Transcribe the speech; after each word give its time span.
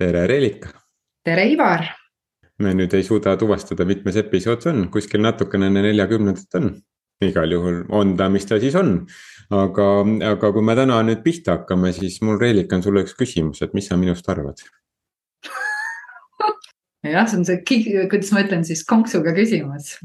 tere, 0.00 0.26
Reelika. 0.26 0.70
tere, 1.24 1.44
Ivar. 1.52 1.84
me 2.60 2.72
nüüd 2.76 2.92
ei 2.96 3.04
suuda 3.04 3.34
tuvastada, 3.40 3.86
mitmes 3.88 4.16
episood 4.20 4.64
see 4.64 4.72
on, 4.72 4.86
kuskil 4.92 5.22
natukene 5.24 5.68
enne 5.70 5.82
neljakümnendat 5.84 6.56
on. 6.60 6.72
igal 7.24 7.52
juhul 7.52 7.82
on 7.96 8.14
ta, 8.16 8.30
mis 8.32 8.48
ta 8.48 8.56
siis 8.62 8.76
on. 8.80 8.94
aga, 9.52 9.88
aga 10.32 10.52
kui 10.56 10.64
me 10.64 10.76
täna 10.78 11.02
nüüd 11.04 11.20
pihta 11.26 11.58
hakkame, 11.58 11.92
siis 11.96 12.20
mul, 12.24 12.40
Reelika, 12.40 12.78
on 12.78 12.86
sulle 12.86 13.04
üks 13.04 13.16
küsimus, 13.18 13.60
et 13.64 13.76
mis 13.76 13.92
sa 13.92 14.00
minust 14.00 14.28
arvad? 14.32 14.64
jah, 17.04 17.28
see 17.28 17.40
on 17.42 17.46
see, 17.48 17.60
kuidas 18.08 18.32
ma 18.36 18.44
ütlen 18.46 18.64
siis, 18.64 18.86
konksuga 18.88 19.36
küsimus. 19.36 19.98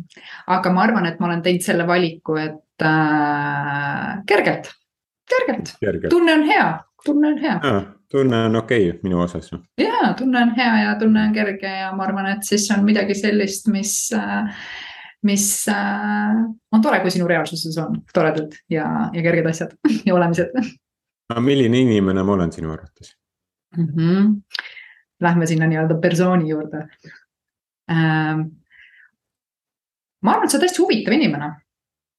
aga 0.59 0.75
ma 0.75 0.87
arvan, 0.89 1.07
et 1.07 1.23
ma 1.23 1.31
olen 1.31 1.43
teinud 1.45 1.63
selle 1.63 1.87
valiku, 1.87 2.35
et 2.43 2.83
äh, 2.83 4.15
kergelt, 4.27 4.73
kergelt, 5.31 5.77
kergelt., 5.79 6.11
tunne 6.11 6.41
on 6.41 6.49
hea, 6.51 6.71
tunne 7.07 7.31
on 7.35 7.45
hea 7.47 7.59
ah 7.63 7.85
tunne 8.15 8.37
on 8.45 8.55
okei 8.55 8.89
okay, 8.89 8.99
minu 9.03 9.19
osas. 9.21 9.51
ja 9.77 10.13
tunne 10.17 10.41
on 10.41 10.53
hea 10.55 10.75
ja 10.83 10.95
tunne 10.99 11.23
on 11.27 11.33
kerge 11.33 11.71
ja 11.79 11.91
ma 11.95 12.03
arvan, 12.07 12.29
et 12.31 12.47
siis 12.47 12.67
on 12.75 12.85
midagi 12.85 13.15
sellist, 13.17 13.67
mis, 13.73 13.93
mis 15.23 15.47
on 15.69 16.81
tore, 16.85 17.01
kui 17.03 17.13
sinu 17.13 17.27
reaalsuses 17.27 17.77
on 17.83 17.99
toredad 18.13 18.55
ja, 18.71 18.87
ja 19.13 19.25
kerged 19.25 19.51
asjad 19.51 19.75
ja 20.07 20.15
olemised. 20.15 20.55
aga 21.29 21.41
milline 21.41 21.83
inimene 21.87 22.23
ma 22.23 22.37
olen 22.37 22.51
sinu 22.55 22.71
arvates 22.71 23.15
mm? 23.77 23.87
-hmm. 23.87 24.33
Lähme 25.21 25.45
sinna 25.47 25.67
nii-öelda 25.67 25.95
persooni 26.01 26.49
juurde 26.49 26.87
ähm,. 27.91 28.41
ma 30.21 30.31
arvan, 30.31 30.45
et 30.45 30.51
sa 30.51 30.57
oled 30.57 30.67
hästi 30.67 30.81
huvitav 30.81 31.13
inimene. 31.13 31.49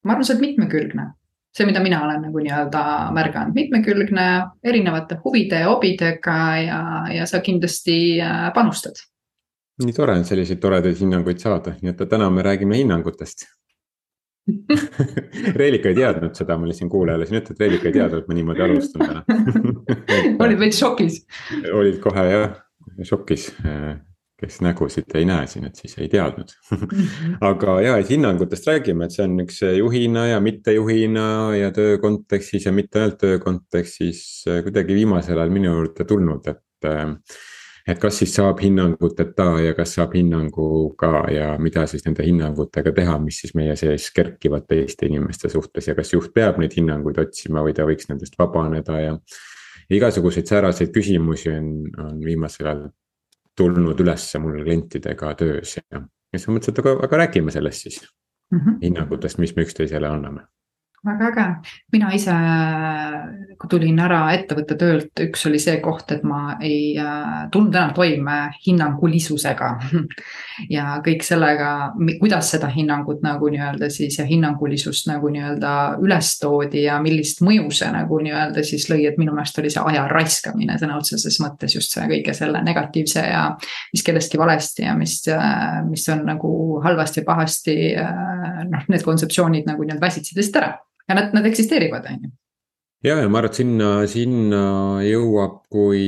ma 0.05 0.13
arvan, 0.13 0.25
sa 0.25 0.33
oled 0.33 0.41
mitmekülgne 0.41 1.13
see, 1.57 1.67
mida 1.69 1.81
mina 1.83 2.03
olen 2.05 2.23
nagu 2.29 2.43
nii-öelda 2.45 2.85
märganud, 3.17 3.57
mitmekülgne, 3.57 4.29
erinevate 4.65 5.21
huvide 5.25 5.63
ja 5.65 5.71
hobidega 5.71 6.39
ja, 6.61 6.81
ja 7.15 7.27
sa 7.29 7.41
kindlasti 7.45 7.99
äh, 8.21 8.49
panustad. 8.55 9.01
nii 9.85 9.93
tore 9.93 10.17
on 10.17 10.25
selliseid 10.25 10.61
toredaid 10.61 10.97
hinnanguid 11.01 11.41
saada, 11.41 11.77
nii 11.83 11.93
et 11.93 12.09
täna 12.09 12.31
me 12.33 12.45
räägime 12.45 12.79
hinnangutest 12.81 13.47
Reelika 15.61 15.91
ei 15.91 15.97
teadnud 15.99 16.37
seda, 16.39 16.57
ma 16.57 16.69
lihtsalt 16.71 16.91
kuulajale 16.91 17.27
siin 17.27 17.41
ütlen, 17.41 17.57
et 17.57 17.65
Reelika 17.65 17.91
ei 17.91 17.97
teadnud, 17.97 18.23
et 18.23 18.29
ma 18.31 18.37
niimoodi 18.39 18.65
alustan 18.67 19.07
täna 19.09 19.25
olid 20.47 20.61
veits 20.61 20.81
šokis? 20.81 21.23
olid 21.75 21.99
kohe 22.05 22.27
jah, 22.31 22.61
šokis 23.11 23.51
kes 24.41 24.61
nägusid 24.61 25.15
ei 25.17 25.25
näe 25.29 25.47
siin, 25.49 25.65
et 25.69 25.81
siis 25.81 25.97
ei 25.99 26.09
teadnud 26.13 26.53
mhm. 26.75 27.37
aga 27.51 27.81
ja, 27.85 27.97
et 28.01 28.11
hinnangutest 28.13 28.69
räägime, 28.69 29.07
et 29.07 29.17
see 29.17 29.25
on 29.25 29.37
üks 29.47 29.63
juhina 29.79 30.27
ja 30.31 30.41
mittejuhina 30.45 31.27
ja 31.57 31.73
töö 31.77 31.99
kontekstis 32.03 32.69
ja 32.69 32.73
mitte 32.77 33.03
ainult 33.03 33.21
töö 33.23 33.39
kontekstis 33.43 34.23
äh, 34.51 34.63
kuidagi 34.67 34.97
viimasel 34.97 35.41
ajal 35.41 35.55
minu 35.55 35.77
juurde 35.79 36.09
tulnud, 36.09 36.51
et. 36.53 36.65
Äh, 36.85 37.15
et 37.87 38.01
kas 38.03 38.17
siis 38.19 38.33
saab 38.35 38.59
hinnanguteta 38.59 39.45
ja 39.63 39.75
kas 39.79 39.93
saab 39.95 40.17
hinnanguga 40.19 41.21
ja 41.31 41.53
mida 41.63 41.85
siis 41.87 42.03
nende 42.03 42.25
hinnangutega 42.27 42.91
teha, 42.97 43.15
mis 43.23 43.39
siis 43.45 43.55
meie 43.55 43.77
sees 43.79 44.09
kerkivad 44.11 44.67
teiste 44.67 45.07
inimeste 45.07 45.47
suhtes 45.53 45.87
ja 45.87 45.95
kas 45.95 46.11
juht 46.11 46.33
peab 46.35 46.59
neid 46.59 46.75
hinnanguid 46.75 47.21
otsima 47.23 47.63
või 47.63 47.77
ta 47.79 47.87
võiks 47.87 48.11
nendest 48.11 48.35
vabaneda 48.43 48.99
ja 48.99 49.15
igasuguseid 49.95 50.51
sääraseid 50.51 50.91
küsimusi 50.95 51.53
on, 51.55 51.71
on 52.09 52.19
viimasel 52.27 52.73
ajal 52.73 52.89
tulnud 53.57 54.01
ülesse 54.01 54.39
mul 54.43 54.61
klientidega 54.63 55.35
töös 55.35 55.77
ja, 55.77 55.83
ja 55.93 56.39
siis 56.39 56.49
ma 56.49 56.57
mõtlesin, 56.57 56.77
et 56.77 56.85
aga, 56.85 56.95
aga 57.09 57.23
räägime 57.25 57.55
sellest 57.55 57.87
siis 57.87 58.01
mm. 58.03 58.59
-hmm. 58.59 58.79
hinnangutest, 58.83 59.39
mis 59.39 59.57
me 59.57 59.65
üksteisele 59.67 60.09
anname 60.09 60.47
väga 61.05 61.29
äge, 61.31 61.45
mina 61.93 62.11
ise, 62.15 62.35
kui 63.61 63.71
tulin 63.71 63.99
ära 64.03 64.21
ettevõtte 64.35 64.77
töölt, 64.79 65.13
üks 65.23 65.45
oli 65.49 65.61
see 65.63 65.79
koht, 65.85 66.11
et 66.15 66.25
ma 66.27 66.57
ei 66.65 66.97
äh, 66.99 67.47
tulnud 67.53 67.75
enam 67.75 67.93
toime 67.97 68.37
hinnangulisusega. 68.65 69.71
ja 70.77 70.99
kõik 71.05 71.25
sellega, 71.27 71.71
kuidas 72.21 72.51
seda 72.55 72.71
hinnangut 72.73 73.23
nagu 73.25 73.51
nii-öelda 73.53 73.91
siis 73.93 74.19
ja 74.19 74.27
hinnangulisust 74.29 75.11
nagu 75.11 75.31
nii-öelda 75.33 75.75
üles 76.03 76.33
toodi 76.43 76.87
ja 76.87 76.99
millist 77.03 77.43
mõju 77.47 77.71
see 77.77 77.91
nagu 77.95 78.21
nii-öelda 78.25 78.65
siis 78.67 78.89
lõi, 78.91 79.05
et 79.11 79.21
minu 79.21 79.35
meelest 79.37 79.61
oli 79.63 79.73
see 79.73 79.85
aja 79.93 80.07
raiskamine 80.11 80.79
sõna 80.81 80.99
otseses 80.99 81.39
mõttes 81.45 81.77
just 81.77 81.95
see 81.95 82.09
kõige 82.11 82.35
selle 82.37 82.63
negatiivse 82.67 83.23
ja 83.29 83.45
mis 83.93 84.05
kellestki 84.07 84.41
valesti 84.41 84.87
ja 84.89 84.97
mis, 84.99 85.21
äh, 85.31 85.83
mis 85.87 86.09
on 86.13 86.27
nagu 86.27 86.51
halvasti 86.85 87.23
pahasti. 87.27 87.79
Äh, 88.01 88.65
noh, 88.67 88.91
need 88.91 89.07
kontseptsioonid 89.07 89.69
nagu 89.69 89.85
nii-öelda 89.85 90.03
väsitsid 90.03 90.41
lihtsalt 90.41 90.63
ära 90.65 90.75
ja 91.09 91.19
nad, 91.19 91.35
nad 91.35 91.47
eksisteerivad, 91.47 92.07
on 92.11 92.25
ju. 92.27 92.33
ja, 93.05 93.21
ja 93.23 93.29
ma 93.29 93.43
arvan, 93.43 93.53
et 93.53 93.61
sinna, 93.63 93.91
sinna 94.11 94.63
jõuab, 95.07 95.61
kui, 95.73 96.07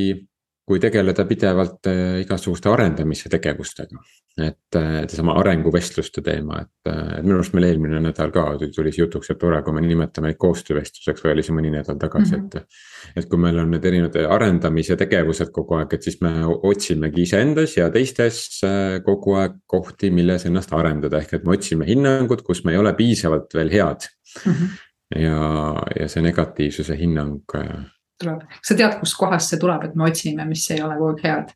kui 0.69 0.81
tegeleda 0.83 1.25
pidevalt 1.29 1.91
äh, 1.91 2.23
igasuguste 2.25 2.73
arendamise 2.73 3.31
tegevustega. 3.33 4.01
et 4.39 4.77
äh, 4.79 5.01
seesama 5.11 5.33
arenguvestluste 5.41 6.23
teema, 6.23 6.61
et, 6.63 6.91
äh, 6.91 7.17
et 7.19 7.25
minu 7.25 7.41
arust 7.41 7.57
meil 7.57 7.65
eelmine 7.67 7.99
nädal 8.05 8.31
ka 8.31 8.45
tuli 8.61 8.93
see 8.95 9.01
jutuks, 9.03 9.33
et 9.33 9.39
tore, 9.41 9.59
kui 9.67 9.75
me 9.75 9.83
nimetame 9.83 10.31
neid 10.31 10.39
koostöövestluseks 10.39 11.25
või 11.25 11.33
oli 11.33 11.43
see 11.43 11.57
mõni 11.57 11.73
nädal 11.75 11.99
tagasi 11.99 12.37
mm, 12.37 12.45
-hmm. 12.53 12.63
et. 12.63 13.17
et 13.19 13.27
kui 13.31 13.43
meil 13.43 13.59
on 13.59 13.73
need 13.75 13.89
erinevad 13.91 14.31
arendamise 14.37 14.95
tegevused 15.01 15.51
kogu 15.55 15.81
aeg, 15.81 15.95
et 15.95 16.07
siis 16.07 16.21
me 16.23 16.33
otsimegi 16.47 17.27
iseendas 17.27 17.75
ja 17.81 17.91
teistes 17.91 18.61
kogu 19.05 19.35
aeg 19.43 19.59
kohti, 19.67 20.13
milles 20.15 20.47
ennast 20.47 20.73
arendada, 20.73 21.19
ehk 21.19 21.35
et 21.41 21.45
me 21.45 21.59
otsime 21.59 21.89
hinnangut, 21.89 22.47
kus 22.47 22.63
me 22.65 22.77
ei 22.77 22.79
ole 22.79 22.95
piisavalt 22.95 23.59
veel 23.59 23.75
head 23.75 24.07
mm. 24.45 24.53
-hmm 24.53 24.77
ja, 25.17 25.75
ja 26.01 26.09
see 26.09 26.25
negatiivsuse 26.25 26.97
hinnang. 26.99 27.41
Äh, 27.57 27.87
tuleb, 28.19 28.43
sa 28.65 28.77
tead, 28.77 28.99
kustkohast 29.01 29.53
see 29.53 29.61
tuleb, 29.63 29.87
et 29.89 29.95
me 29.99 30.09
otsime, 30.09 30.47
mis 30.49 30.65
ei 30.75 30.83
ole 30.83 30.99
kogu 30.99 31.13
aeg 31.15 31.25
head. 31.27 31.55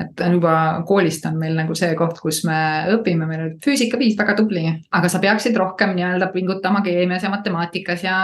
et 0.00 0.22
juba 0.32 0.52
koolist 0.88 1.26
on 1.28 1.34
meil 1.36 1.52
nagu 1.58 1.74
see 1.76 1.92
koht, 1.96 2.22
kus 2.24 2.40
me 2.48 2.56
õpime, 2.94 3.26
meil 3.28 3.42
on 3.44 3.50
füüsika 3.60 3.98
viis 4.00 4.16
väga 4.18 4.32
tubli, 4.38 4.62
aga 4.96 5.10
sa 5.12 5.20
peaksid 5.20 5.56
rohkem 5.60 5.92
nii-öelda 5.96 6.30
pingutama 6.32 6.80
keemias 6.86 7.26
ja 7.26 7.32
matemaatikas 7.32 8.06
ja 8.06 8.16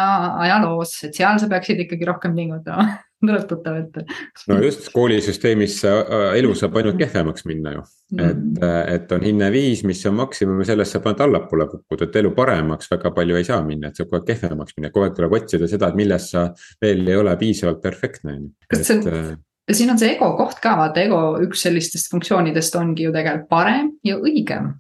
ajaloos, 0.47 0.97
et 1.05 1.19
seal 1.21 1.37
sa 1.43 1.51
peaksid 1.53 1.85
ikkagi 1.85 2.09
rohkem 2.09 2.35
pingutama 2.39 2.89
tuleb 3.25 3.47
tuttav 3.49 3.79
ette. 3.81 4.05
no 4.51 4.59
just 4.63 4.91
koolisüsteemis 4.95 5.79
äh, 5.89 6.35
elu 6.39 6.53
saab 6.59 6.77
ainult 6.81 6.99
kehvemaks 7.01 7.47
minna 7.49 7.73
ju 7.77 7.83
mm. 8.13 8.21
et, 8.27 8.63
äh, 8.65 8.81
et 8.97 9.13
on 9.17 9.25
hinne 9.25 9.49
viis, 9.55 9.83
mis 9.89 10.03
on 10.09 10.19
maksimum 10.19 10.61
ja 10.61 10.71
sellest 10.73 10.97
saab 10.97 11.09
ainult 11.11 11.25
allapoole 11.27 11.69
kukkuda, 11.71 12.11
et 12.11 12.19
elu 12.23 12.33
paremaks 12.37 12.91
väga 12.93 13.13
palju 13.17 13.39
ei 13.41 13.49
saa 13.49 13.63
minna, 13.67 13.91
et 13.91 14.01
saab 14.01 14.11
kogu 14.11 14.21
aeg 14.21 14.29
kehvemaks 14.33 14.77
minna, 14.77 14.93
kogu 14.93 15.09
aeg 15.09 15.17
tuleb 15.17 15.39
otsida 15.41 15.71
seda, 15.71 15.91
et 15.91 16.01
milles 16.03 16.29
sa 16.35 16.49
veel 16.83 17.09
ei 17.09 17.21
ole 17.23 17.37
piisavalt 17.41 17.81
perfektne 17.85 18.35
on 18.35 18.43
ju. 18.43 18.53
kas 18.75 18.85
see 18.91 18.99
on, 19.01 19.09
äh, 19.13 19.33
ja 19.71 19.79
siin 19.81 19.95
on 19.95 20.03
see 20.03 20.13
ego 20.17 20.31
koht 20.39 20.61
ka, 20.65 20.77
vaata 20.83 21.07
ego 21.07 21.23
üks 21.47 21.65
sellistest 21.69 22.13
funktsioonidest 22.13 22.77
ongi 22.83 23.09
ju 23.09 23.17
tegelikult 23.17 23.49
parem 23.53 23.91
ja 24.05 24.21
õigem. 24.21 24.75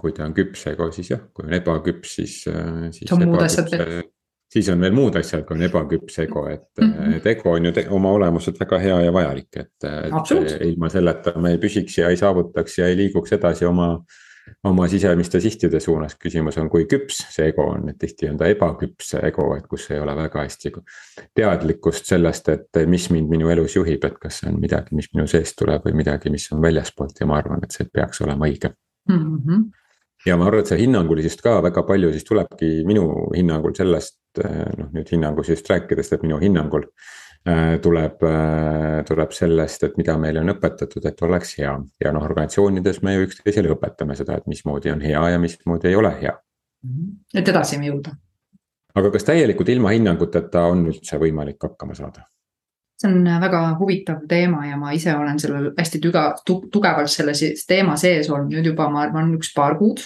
kui 0.00 0.16
ta 0.16 0.24
on 0.24 0.32
küps 0.34 0.64
ego, 0.72 0.88
siis 0.96 1.12
jah, 1.12 1.20
kui 1.36 1.44
on 1.46 1.60
ebaküps, 1.60 2.16
siis, 2.16 2.40
siis. 2.48 3.04
see 3.04 3.14
on 3.20 3.28
muud 3.28 3.44
asjad 3.44 3.68
veel 3.70 4.00
siis 4.52 4.68
on 4.72 4.80
veel 4.80 4.96
muud 4.96 5.16
asjad, 5.20 5.44
kui 5.48 5.56
on 5.56 5.66
ebaküps 5.68 6.18
ego, 6.26 6.46
et 6.50 6.66
mm, 6.80 6.92
-hmm. 6.92 7.16
et 7.16 7.26
ego 7.34 7.54
on 7.56 7.66
ju 7.66 7.72
oma 7.90 8.10
olemuselt 8.18 8.60
väga 8.60 8.78
hea 8.78 9.00
ja 9.00 9.12
vajalik, 9.12 9.48
et, 9.56 9.84
et 9.84 10.60
ilma 10.66 10.88
selleta 10.88 11.38
me 11.38 11.54
ei 11.56 11.62
püsiks 11.62 11.98
ja 11.98 12.10
ei 12.10 12.16
saavutaks 12.16 12.78
ja 12.78 12.86
ei 12.86 12.96
liiguks 12.96 13.32
edasi 13.32 13.66
oma. 13.66 14.04
oma 14.64 14.88
sisemiste 14.88 15.40
sihtide 15.40 15.80
suunas, 15.80 16.16
küsimus 16.24 16.56
on, 16.58 16.68
kui 16.70 16.84
küps 16.90 17.20
see 17.30 17.44
ego 17.48 17.62
on, 17.62 17.88
et 17.88 17.98
tihti 17.98 18.26
on 18.28 18.36
ta 18.36 18.48
ebaküps 18.50 19.12
ego, 19.22 19.44
et 19.56 19.68
kus 19.70 19.84
ei 19.90 20.00
ole 20.00 20.16
väga 20.16 20.42
hästi. 20.42 20.72
teadlikkust 21.34 22.06
sellest, 22.06 22.48
et 22.48 22.80
mis 22.86 23.10
mind 23.10 23.30
minu 23.30 23.48
elus 23.48 23.76
juhib, 23.76 24.04
et 24.04 24.18
kas 24.18 24.40
see 24.40 24.50
on 24.50 24.58
midagi, 24.60 24.96
mis 24.98 25.08
minu 25.14 25.26
seest 25.26 25.56
tuleb 25.58 25.86
või 25.86 25.94
midagi, 25.94 26.30
mis 26.30 26.48
on 26.52 26.62
väljaspoolt 26.62 27.20
ja 27.20 27.26
ma 27.26 27.38
arvan, 27.38 27.62
et 27.62 27.70
see 27.70 27.86
peaks 27.92 28.20
olema 28.20 28.50
õige 28.50 28.74
mm. 29.08 29.38
-hmm 29.46 29.62
ja 30.26 30.36
ma 30.36 30.46
arvan, 30.46 30.60
et 30.60 30.66
see 30.70 30.78
hinnangulisust 30.78 31.42
ka 31.42 31.60
väga 31.62 31.82
palju 31.82 32.12
siis 32.12 32.24
tulebki 32.24 32.82
minu 32.86 33.06
hinnangul 33.36 33.74
sellest, 33.74 34.21
noh 34.40 34.88
nüüd 34.94 35.10
hinnangusest 35.12 35.68
rääkides, 35.70 36.12
et 36.14 36.24
minu 36.24 36.38
hinnangul 36.40 36.86
eh, 37.46 37.78
tuleb, 37.82 38.24
eh, 38.28 38.98
tuleb 39.08 39.34
sellest, 39.36 39.86
et 39.88 39.96
mida 40.00 40.16
meile 40.20 40.42
on 40.42 40.54
õpetatud, 40.54 41.06
et 41.08 41.22
oleks 41.22 41.56
hea. 41.58 41.76
ja 42.04 42.12
noh, 42.12 42.24
organisatsioonides 42.24 43.02
me 43.02 43.16
ju 43.16 43.28
üksteisele 43.28 43.72
õpetame 43.74 44.16
seda, 44.18 44.38
et 44.38 44.50
mismoodi 44.50 44.92
on 44.92 45.00
hea 45.04 45.22
ja 45.34 45.40
mismoodi 45.42 45.90
ei 45.90 45.96
ole 45.96 46.14
hea. 46.20 46.36
Mhm. 46.82 47.08
et 47.34 47.48
edasi 47.48 47.78
jõuda. 47.78 48.16
aga 48.94 49.10
kas 49.10 49.24
täielikult 49.24 49.68
ilma 49.68 49.94
hinnanguteta 49.94 50.66
on 50.72 50.86
üldse 50.92 51.18
võimalik 51.18 51.62
hakkama 51.62 51.94
saada? 51.94 52.28
see 53.02 53.10
on 53.10 53.24
väga 53.42 53.60
huvitav 53.80 54.26
teema 54.28 54.66
ja 54.66 54.76
ma 54.78 54.92
ise 54.94 55.14
olen 55.16 55.38
sellel 55.42 55.72
hästi 55.78 55.98
tüga, 56.02 56.34
tugevalt 56.46 57.10
selle 57.10 57.32
teema 57.66 57.96
sees 57.96 58.30
olnud 58.30 58.52
nüüd 58.54 58.68
juba, 58.70 58.88
ma 58.90 59.02
arvan, 59.02 59.32
üks 59.34 59.50
paar 59.56 59.74
kuud 59.78 60.04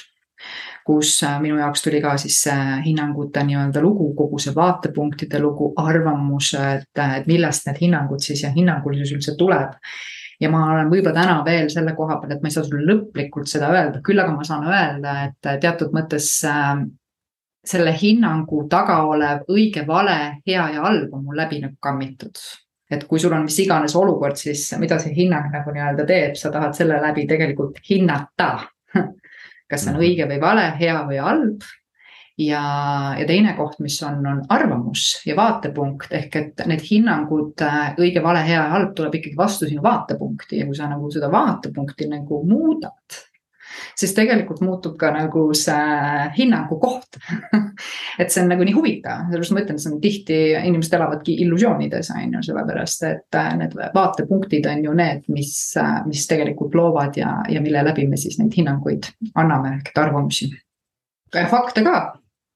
kus 0.86 1.16
äh, 1.26 1.38
minu 1.42 1.58
jaoks 1.58 1.82
tuli 1.82 2.00
ka 2.02 2.16
siis 2.20 2.38
hinnangute 2.84 3.42
nii-öelda 3.46 3.82
lugu, 3.82 4.12
kogu 4.18 4.38
see 4.42 4.54
vaatepunktide 4.54 5.40
lugu, 5.42 5.72
arvamused, 5.82 6.86
et 6.94 7.26
millest 7.26 7.66
need 7.66 7.80
hinnangud 7.82 8.22
siis 8.22 8.44
ja 8.46 8.52
hinnangulisus 8.54 9.16
üldse 9.16 9.34
tuleb 9.38 9.74
ja 10.40 10.50
ma 10.52 10.62
olen 10.74 10.92
võib-olla 10.92 11.16
täna 11.16 11.40
veel 11.44 11.70
selle 11.72 11.94
koha 11.96 12.20
peal, 12.20 12.36
et 12.36 12.44
ma 12.44 12.50
ei 12.50 12.54
saa 12.54 12.66
sulle 12.66 12.84
lõplikult 12.86 13.50
seda 13.50 13.72
öelda, 13.72 14.02
küll 14.04 14.20
aga 14.22 14.36
ma 14.36 14.44
saan 14.46 14.68
öelda, 14.68 15.16
et 15.30 15.50
teatud 15.62 15.96
mõttes 15.96 16.28
äh, 16.46 16.76
selle 17.66 17.96
hinnangu 17.98 18.66
taga 18.70 19.00
olev 19.08 19.48
õige, 19.50 19.86
vale, 19.88 20.38
hea 20.46 20.68
ja 20.76 20.86
halb 20.86 21.14
on 21.16 21.26
mul 21.26 21.42
läbi 21.42 21.60
nagu 21.64 21.74
kammitud 21.82 22.38
et 22.90 23.02
kui 23.10 23.18
sul 23.18 23.34
on 23.34 23.42
mis 23.42 23.58
iganes 23.64 23.96
olukord, 23.98 24.38
siis 24.38 24.68
mida 24.78 24.98
see 25.02 25.14
hinnang 25.16 25.50
nagu 25.50 25.72
nii-öelda 25.74 26.06
teeb, 26.06 26.36
sa 26.38 26.52
tahad 26.54 26.76
selle 26.78 27.00
läbi 27.02 27.26
tegelikult 27.26 27.80
hinnata. 27.88 28.50
kas 29.70 29.84
see 29.84 29.92
on 29.92 29.98
mhm. 29.98 30.06
õige 30.06 30.30
või 30.30 30.40
vale, 30.42 30.70
hea 30.80 31.00
või 31.08 31.20
halb. 31.22 31.66
Ja, 32.36 32.62
ja 33.16 33.24
teine 33.24 33.54
koht, 33.56 33.78
mis 33.80 33.96
on, 34.04 34.18
on 34.28 34.42
arvamus 34.52 35.22
ja 35.24 35.32
vaatepunkt. 35.38 36.10
Ehk 36.12 36.34
et 36.36 36.66
need 36.68 36.82
hinnangud 36.84 37.64
äh, 37.64 37.94
õige, 37.96 38.20
vale, 38.24 38.42
hea 38.44 38.58
ja 38.58 38.66
halb 38.74 38.92
tuleb 38.96 39.16
ikkagi 39.16 39.38
vastu 39.38 39.68
sinu 39.68 39.80
vaatepunkti. 39.86 40.60
Ja 40.60 40.66
kui 40.68 40.76
sa 40.76 40.90
nagu 40.90 41.08
seda 41.12 41.30
vaatepunkti 41.32 42.10
nagu 42.12 42.42
muudad, 42.44 43.22
siis 43.96 44.12
tegelikult 44.16 44.60
muutub 44.60 44.98
ka 45.00 45.14
nagu 45.16 45.48
see 45.56 46.28
hinnangu 46.36 46.76
koht 46.82 47.16
et 48.18 48.32
see 48.32 48.42
on 48.42 48.50
nagu 48.52 48.64
nii 48.66 48.74
huvitav, 48.76 49.26
sellepärast 49.26 49.54
ma 49.54 49.62
ütlen, 49.64 49.80
see 49.82 49.92
on 49.92 50.00
tihti, 50.02 50.38
inimesed 50.56 50.96
elavadki 50.98 51.36
illusioonides, 51.44 52.10
on 52.14 52.36
ju, 52.38 52.44
sellepärast 52.48 53.06
et 53.10 53.40
äh, 53.40 53.50
need 53.60 53.76
vaatepunktid 53.94 54.68
on 54.70 54.84
ju 54.88 54.94
need, 54.96 55.26
mis, 55.32 55.52
äh, 55.80 55.98
mis 56.08 56.26
tegelikult 56.30 56.76
loovad 56.78 57.18
ja, 57.20 57.36
ja 57.52 57.62
mille 57.64 57.84
läbi 57.86 58.06
me 58.08 58.20
siis 58.20 58.40
neid 58.40 58.56
hinnanguid 58.56 59.10
anname 59.34 59.76
ehk 59.78 59.92
et 59.92 60.02
arvamusi. 60.04 60.50
fakte 61.50 61.84
ka. 61.84 62.00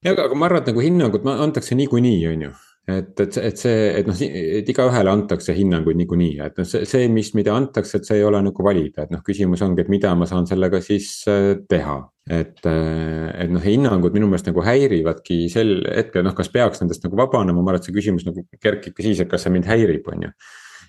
ja 0.05 0.17
aga, 0.17 0.35
ma 0.35 0.49
arvan, 0.49 0.65
et 0.65 0.73
nagu 0.73 0.85
hinnangut 0.85 1.27
antakse 1.37 1.79
niikuinii, 1.79 2.27
on 2.33 2.49
ju 2.49 2.57
et, 2.98 3.20
et, 3.20 3.37
et 3.50 3.60
see, 3.60 3.82
et 4.00 4.08
noh, 4.08 4.20
et 4.20 4.69
igaühele 4.72 5.12
antakse 5.12 5.54
hinnanguid 5.56 5.98
niikuinii, 6.00 6.38
et 6.44 6.60
noh, 6.60 6.69
see, 6.69 6.87
see, 6.88 7.08
mis, 7.12 7.32
mida 7.38 7.54
antakse, 7.56 8.00
et 8.00 8.08
see 8.08 8.20
ei 8.20 8.26
ole 8.26 8.40
nagu 8.46 8.66
valida, 8.66 9.04
et 9.04 9.12
noh, 9.14 9.22
küsimus 9.26 9.62
ongi, 9.66 9.84
et 9.84 9.92
mida 9.92 10.12
ma 10.19 10.28
saan 10.31 10.48
sellega 10.50 10.82
siis 10.84 11.12
äh, 11.31 11.52
teha. 11.70 12.00
et, 12.31 12.60
äh, 12.69 13.28
et 13.42 13.50
noh, 13.50 13.62
hinnangud 13.64 14.14
minu 14.14 14.28
meelest 14.31 14.46
nagu 14.46 14.62
häirivadki 14.62 15.42
sel 15.50 15.81
hetkel, 15.88 16.22
noh, 16.26 16.34
kas 16.37 16.52
peaks 16.52 16.82
nendest 16.82 17.02
nagu 17.06 17.19
vabanema, 17.19 17.58
ma 17.58 17.72
arvan, 17.72 17.81
et 17.81 17.88
see 17.88 17.96
küsimus 17.96 18.26
nagu 18.28 18.44
kerkib 18.62 18.94
ka 18.94 19.06
siis, 19.06 19.22
et 19.25 19.31
kas 19.31 19.46
see 19.46 19.54
mind 19.54 19.66
häirib, 19.66 20.06
on 20.12 20.28
ju 20.28 20.34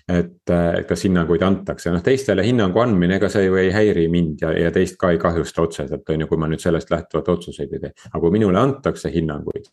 et, 0.08 0.50
et 0.50 0.86
kas 0.88 1.04
hinnanguid 1.06 1.42
antakse, 1.46 1.90
noh 1.94 2.02
teistele 2.04 2.44
hinnangu 2.46 2.82
andmine, 2.82 3.18
ega 3.20 3.30
see 3.32 3.46
ju 3.46 3.58
ei 3.60 3.70
häiri 3.74 4.08
mind 4.12 4.42
ja, 4.44 4.52
ja 4.58 4.72
teist 4.74 4.98
ka 5.00 5.12
ei 5.14 5.20
kahjusta 5.22 5.62
otseselt, 5.66 6.08
on 6.08 6.24
ju, 6.24 6.30
kui 6.30 6.40
ma 6.40 6.50
nüüd 6.50 6.62
sellest 6.62 6.90
lähtuvalt 6.92 7.30
otsuseid 7.36 7.76
ei 7.76 7.84
tee. 7.86 7.92
aga 8.10 8.22
kui 8.24 8.34
minule 8.34 8.60
antakse 8.60 9.12
hinnanguid. 9.14 9.70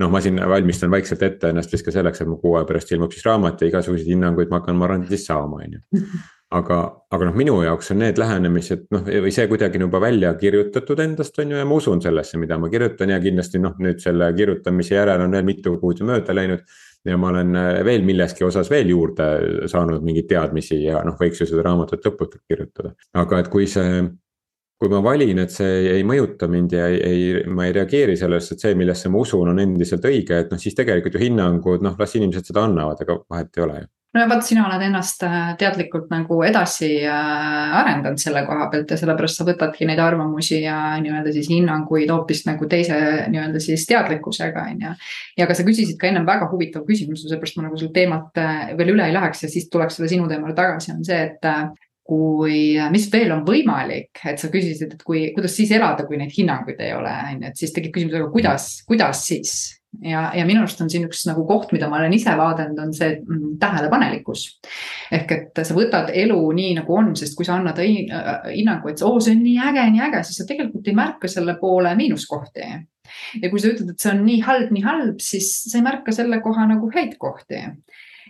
noh, 0.00 0.10
ma 0.12 0.22
siin 0.24 0.40
valmistan 0.40 0.90
vaikselt 0.94 1.22
ette 1.22 1.52
ennast 1.52 1.72
vist 1.72 1.86
ka 1.86 1.94
selleks, 1.94 2.22
et 2.22 2.30
mu 2.30 2.40
kuu 2.40 2.56
aja 2.58 2.68
pärast 2.68 2.92
ilmub 2.94 3.12
siis 3.14 3.26
raamat 3.28 3.62
ja 3.62 3.70
igasuguseid 3.72 4.10
hinnanguid 4.14 4.50
ma 4.52 4.62
hakkan, 4.62 4.78
ma 4.78 4.88
arvan, 4.88 5.06
siis 5.08 5.26
saama, 5.28 5.62
on 5.64 5.78
ju 5.78 6.02
aga, 6.54 6.78
aga 7.12 7.28
noh, 7.28 7.34
minu 7.36 7.58
jaoks 7.60 7.92
on 7.92 8.00
need 8.02 8.18
lähenemised 8.20 8.86
noh, 8.94 9.04
või 9.04 9.32
see 9.34 9.44
kuidagi 9.50 9.80
juba 9.82 10.00
välja 10.00 10.30
kirjutatud 10.40 11.00
endast 11.04 11.36
on 11.42 11.52
ju 11.52 11.58
ja 11.60 11.66
ma 11.68 11.76
usun 11.76 12.00
sellesse, 12.04 12.40
mida 12.40 12.56
ma 12.60 12.70
kirjutan 12.72 13.12
ja 13.12 13.18
kindlasti 13.20 13.60
noh, 13.60 13.74
nüüd 13.84 14.00
selle 14.00 14.30
kirjutamise 14.36 14.96
järel 14.96 15.26
on 15.26 15.36
veel 15.36 15.44
mitu 15.48 15.74
kuud 15.82 16.00
mööda 16.08 16.36
läinud 16.36 16.64
ja 17.08 17.18
ma 17.20 17.32
olen 17.32 17.56
äh, 17.58 17.72
veel 17.86 18.06
milleski 18.06 18.46
osas 18.46 18.70
veel 18.70 18.92
juurde 18.92 19.26
saanud 19.70 20.04
mingeid 20.04 20.28
teadmisi 20.30 20.82
ja 20.84 21.02
noh, 21.06 21.18
võiks 21.20 21.42
ju 21.42 21.48
seda 21.48 21.66
raamatut 21.66 22.04
lõputult 22.06 22.44
kirjutada, 22.48 22.94
aga 23.18 23.42
et 23.42 23.52
kui 23.52 23.66
see 23.70 24.02
kui 24.78 24.90
ma 24.92 25.00
valin, 25.02 25.40
et 25.42 25.50
see 25.50 25.78
ei 25.96 26.04
mõjuta 26.06 26.46
mind 26.50 26.72
ja 26.76 26.86
ei, 26.86 26.98
ei, 27.02 27.44
ma 27.50 27.66
ei 27.66 27.72
reageeri 27.74 28.14
sellesse, 28.16 28.54
et 28.54 28.62
see, 28.62 28.76
millesse 28.78 29.10
ma 29.10 29.18
usun, 29.18 29.50
on 29.50 29.58
endiselt 29.58 30.04
õige, 30.06 30.38
et 30.38 30.52
noh, 30.54 30.60
siis 30.62 30.76
tegelikult 30.78 31.18
ju 31.18 31.22
hinnangud, 31.24 31.82
noh, 31.82 31.96
las 31.98 32.14
inimesed 32.14 32.46
seda 32.46 32.62
annavad, 32.68 33.02
ega 33.02 33.18
vahet 33.26 33.58
ei 33.58 33.64
ole 33.64 33.80
ju 33.80 33.88
no 34.18 34.24
ja 34.24 34.28
vaata, 34.30 34.46
sina 34.46 34.64
oled 34.66 34.82
ennast 34.82 35.22
äh, 35.26 35.52
teadlikult 35.60 36.08
nagu 36.10 36.40
edasi 36.46 36.90
äh, 37.06 37.76
arendanud 37.78 38.18
selle 38.20 38.42
koha 38.48 38.66
pealt 38.72 38.90
ja 38.90 38.98
sellepärast 38.98 39.40
sa 39.40 39.46
võtadki 39.46 39.86
neid 39.88 40.02
arvamusi 40.02 40.62
ja 40.64 40.76
nii-öelda 41.02 41.32
siis 41.36 41.50
hinnanguid 41.52 42.10
hoopis 42.10 42.44
nagu 42.48 42.66
teise 42.70 42.98
nii-öelda 43.30 43.62
siis 43.62 43.86
teadlikkusega, 43.88 44.66
on 44.72 44.86
ju. 44.86 44.94
ja 45.38 45.48
ka 45.48 45.56
sa 45.56 45.66
küsisid 45.66 46.00
ka 46.00 46.10
ennem 46.10 46.26
väga 46.26 46.50
huvitava 46.50 46.86
küsimuse, 46.88 47.28
seepärast 47.30 47.60
ma 47.60 47.68
nagu 47.68 47.78
sul 47.78 47.92
teemat 47.94 48.42
äh, 48.42 48.72
veel 48.78 48.96
üle 48.96 49.06
ei 49.06 49.14
läheks 49.14 49.46
ja 49.46 49.52
siis 49.52 49.70
tuleks 49.70 50.00
selle 50.00 50.10
sinu 50.10 50.26
teemale 50.30 50.56
tagasi, 50.58 50.92
on 50.96 51.06
see, 51.06 51.20
et 51.28 51.52
kui, 52.08 52.60
mis 52.90 53.08
veel 53.12 53.34
on 53.34 53.44
võimalik, 53.46 54.22
et 54.26 54.40
sa 54.40 54.48
küsisid, 54.50 54.96
et 54.96 55.02
kui, 55.04 55.26
kuidas 55.36 55.54
siis 55.54 55.70
elada, 55.76 56.06
kui 56.08 56.16
neid 56.18 56.32
hinnanguid 56.32 56.80
ei 56.80 56.94
ole, 56.96 57.12
on 57.12 57.42
ju, 57.44 57.50
et 57.52 57.60
siis 57.60 57.74
tekib 57.76 57.92
küsimus, 57.94 58.16
aga 58.16 58.30
kuidas, 58.32 58.70
kuidas 58.88 59.26
siis 59.28 59.58
ja, 60.02 60.22
ja 60.36 60.44
minu 60.46 60.62
arust 60.62 60.80
on 60.84 60.90
siin 60.92 61.06
üks 61.08 61.24
nagu 61.28 61.44
koht, 61.48 61.72
mida 61.74 61.88
ma 61.90 62.00
olen 62.00 62.14
ise 62.16 62.34
vaadanud, 62.38 62.78
on 62.82 62.92
see 62.96 63.14
mm, 63.18 63.56
tähelepanelikkus. 63.62 64.44
ehk 65.14 65.34
et 65.36 65.62
sa 65.62 65.76
võtad 65.76 66.12
elu 66.14 66.38
nii 66.58 66.74
nagu 66.80 66.98
on, 66.98 67.14
sest 67.18 67.36
kui 67.38 67.48
sa 67.48 67.56
annad 67.58 67.80
äh, 67.82 68.28
hinnangu, 68.52 68.92
et 68.92 69.02
oo, 69.06 69.18
see 69.20 69.36
on 69.36 69.42
nii 69.44 69.58
äge, 69.70 69.86
nii 69.94 70.04
äge, 70.08 70.22
siis 70.28 70.42
sa 70.42 70.48
tegelikult 70.48 70.88
ei 70.88 70.98
märka 70.98 71.30
selle 71.32 71.56
poole 71.60 71.94
miinuskohti. 71.98 72.72
ja 73.42 73.50
kui 73.50 73.60
sa 73.62 73.72
ütled, 73.72 73.94
et 73.94 74.04
see 74.04 74.12
on 74.14 74.24
nii 74.26 74.42
halb, 74.46 74.74
nii 74.74 74.84
halb, 74.84 75.24
siis 75.24 75.54
sa 75.70 75.80
ei 75.80 75.86
märka 75.86 76.14
selle 76.14 76.42
koha 76.44 76.68
nagu 76.68 76.92
häid 76.94 77.16
kohti 77.20 77.64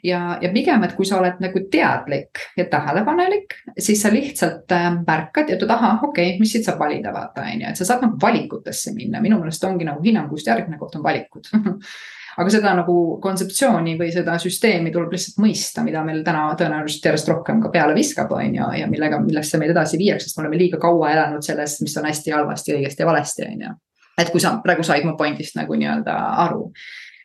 ja, 0.04 0.38
ja 0.42 0.50
pigem, 0.54 0.84
et 0.86 0.94
kui 0.96 1.06
sa 1.06 1.18
oled 1.20 1.40
nagu 1.42 1.62
teadlik 1.70 2.42
ja 2.56 2.66
tähelepanelik, 2.70 3.56
siis 3.78 4.02
sa 4.02 4.12
lihtsalt 4.12 4.72
äh, 4.74 4.90
märkad 4.98 5.50
ja 5.50 5.56
ütled, 5.58 5.72
ahah, 5.74 6.04
okei 6.04 6.32
okay,, 6.32 6.42
mis 6.42 6.52
siit 6.54 6.68
saab 6.68 6.80
valida, 6.82 7.12
vaata 7.14 7.46
on 7.46 7.64
ju, 7.64 7.72
et 7.72 7.80
sa 7.80 7.88
saad 7.88 8.04
nagu 8.06 8.20
valikutesse 8.22 8.94
minna, 8.96 9.22
minu 9.24 9.40
meelest 9.40 9.64
ongi 9.68 9.88
nagu 9.88 10.02
hinnangust 10.04 10.46
järgmine 10.48 10.78
koht 10.80 10.98
on 10.98 11.04
valikud. 11.06 11.50
Aga 12.38 12.52
seda 12.54 12.70
nagu 12.78 12.94
kontseptsiooni 13.18 13.96
või 13.98 14.12
seda 14.14 14.36
süsteemi 14.38 14.92
tuleb 14.94 15.10
lihtsalt 15.16 15.40
mõista, 15.42 15.82
mida 15.82 16.04
meil 16.06 16.20
täna 16.26 16.44
tõenäoliselt 16.58 17.08
järjest 17.08 17.32
rohkem 17.32 17.58
ka 17.64 17.72
peale 17.74 17.96
viskab, 17.96 18.30
on 18.30 18.54
ju, 18.54 18.68
ja 18.78 18.86
millega, 18.86 19.18
millesse 19.18 19.58
meid 19.58 19.72
edasi 19.74 19.98
viiakse, 19.98 20.28
sest 20.28 20.38
me 20.38 20.44
oleme 20.44 20.60
liiga 20.60 20.78
kaua 20.78 21.10
elanud 21.16 21.42
selles, 21.42 21.80
mis 21.82 21.96
on 21.98 22.06
hästi 22.06 22.36
halvasti, 22.36 22.76
õigesti 22.76 23.02
ja 23.02 23.10
valesti, 23.10 23.48
on 23.48 23.66
ju. 23.66 23.74
et 24.22 24.30
kui 24.30 24.42
sa 24.42 24.54
praegu 24.62 24.86
said 24.86 25.02
mu 25.06 25.16
point'ist 25.18 25.58
nagu 25.58 25.74
nii-öelda 25.78 26.14
aru 26.44 26.68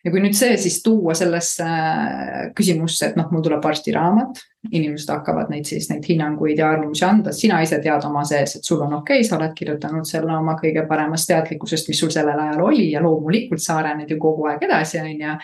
ja 0.03 0.11
kui 0.11 0.21
nüüd 0.23 0.35
see 0.35 0.55
siis 0.59 0.81
tuua 0.83 1.15
sellesse 1.15 1.65
äh, 1.65 2.39
küsimusse, 2.55 3.07
et 3.09 3.19
noh, 3.19 3.29
mul 3.31 3.43
tuleb 3.45 3.63
varsti 3.63 3.93
raamat, 3.95 4.41
inimesed 4.71 5.11
hakkavad 5.13 5.51
neid 5.51 5.67
siis 5.67 5.87
neid 5.91 6.05
hinnanguid 6.07 6.59
ja 6.59 6.71
arvamusi 6.73 7.05
anda, 7.07 7.33
sina 7.35 7.61
ise 7.63 7.79
tead 7.83 8.03
oma 8.07 8.25
sees, 8.27 8.57
et 8.57 8.67
sul 8.67 8.81
on 8.83 8.97
okei 8.99 9.21
okay,, 9.21 9.27
sa 9.27 9.37
oled 9.37 9.55
kirjutanud 9.57 10.07
selle 10.07 10.35
oma 10.35 10.57
kõige 10.59 10.83
paremast 10.89 11.29
teadlikkusest, 11.31 11.91
mis 11.91 12.03
sul 12.03 12.11
sellel 12.13 12.39
ajal 12.45 12.65
oli 12.67 12.89
ja 12.91 13.03
loomulikult 13.03 13.63
sa 13.63 13.79
arened 13.79 14.11
ju 14.11 14.19
kogu 14.21 14.49
aeg 14.51 14.67
edasi, 14.67 14.99
on 15.03 15.23
ju. 15.23 15.37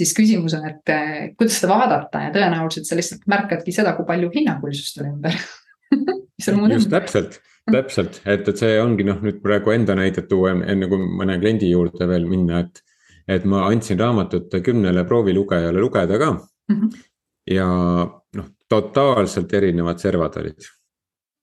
siis 0.00 0.14
küsimus 0.16 0.56
on, 0.58 0.64
et 0.72 0.94
äh, 0.94 1.12
kuidas 1.36 1.60
seda 1.60 1.74
vaadata 1.74 2.24
ja 2.28 2.32
tõenäoliselt 2.34 2.88
sa 2.88 2.98
lihtsalt 2.98 3.28
märkadki 3.28 3.76
seda, 3.76 3.94
kui 3.98 4.08
palju 4.08 4.32
hinnangulisust 4.34 5.00
on 5.04 5.12
ümber 5.12 5.36
just 6.72 6.92
täpselt 6.92 7.40
täpselt, 7.68 8.22
et, 8.24 8.46
et 8.48 8.56
see 8.56 8.76
ongi 8.80 9.04
noh, 9.04 9.18
nüüd 9.20 9.42
praegu 9.44 9.74
enda 9.74 9.92
näidet 9.98 10.28
tuua, 10.30 10.54
enne 10.72 10.88
kui 10.88 10.96
mõne 10.96 11.36
kliendi 11.40 11.68
juurde 11.68 12.08
veel 12.08 12.24
minna, 12.24 12.62
et 12.64 12.80
et 13.28 13.44
ma 13.44 13.66
andsin 13.68 13.98
raamatut 14.00 14.58
kümnele 14.64 15.04
proovilugejale 15.04 15.80
lugeda 15.80 16.18
ka 16.18 16.32
mm. 16.32 16.74
-hmm. 16.74 17.04
ja 17.50 17.68
noh, 18.36 18.48
totaalselt 18.68 19.54
erinevad 19.54 19.98
servad 19.98 20.40
olid. 20.40 20.66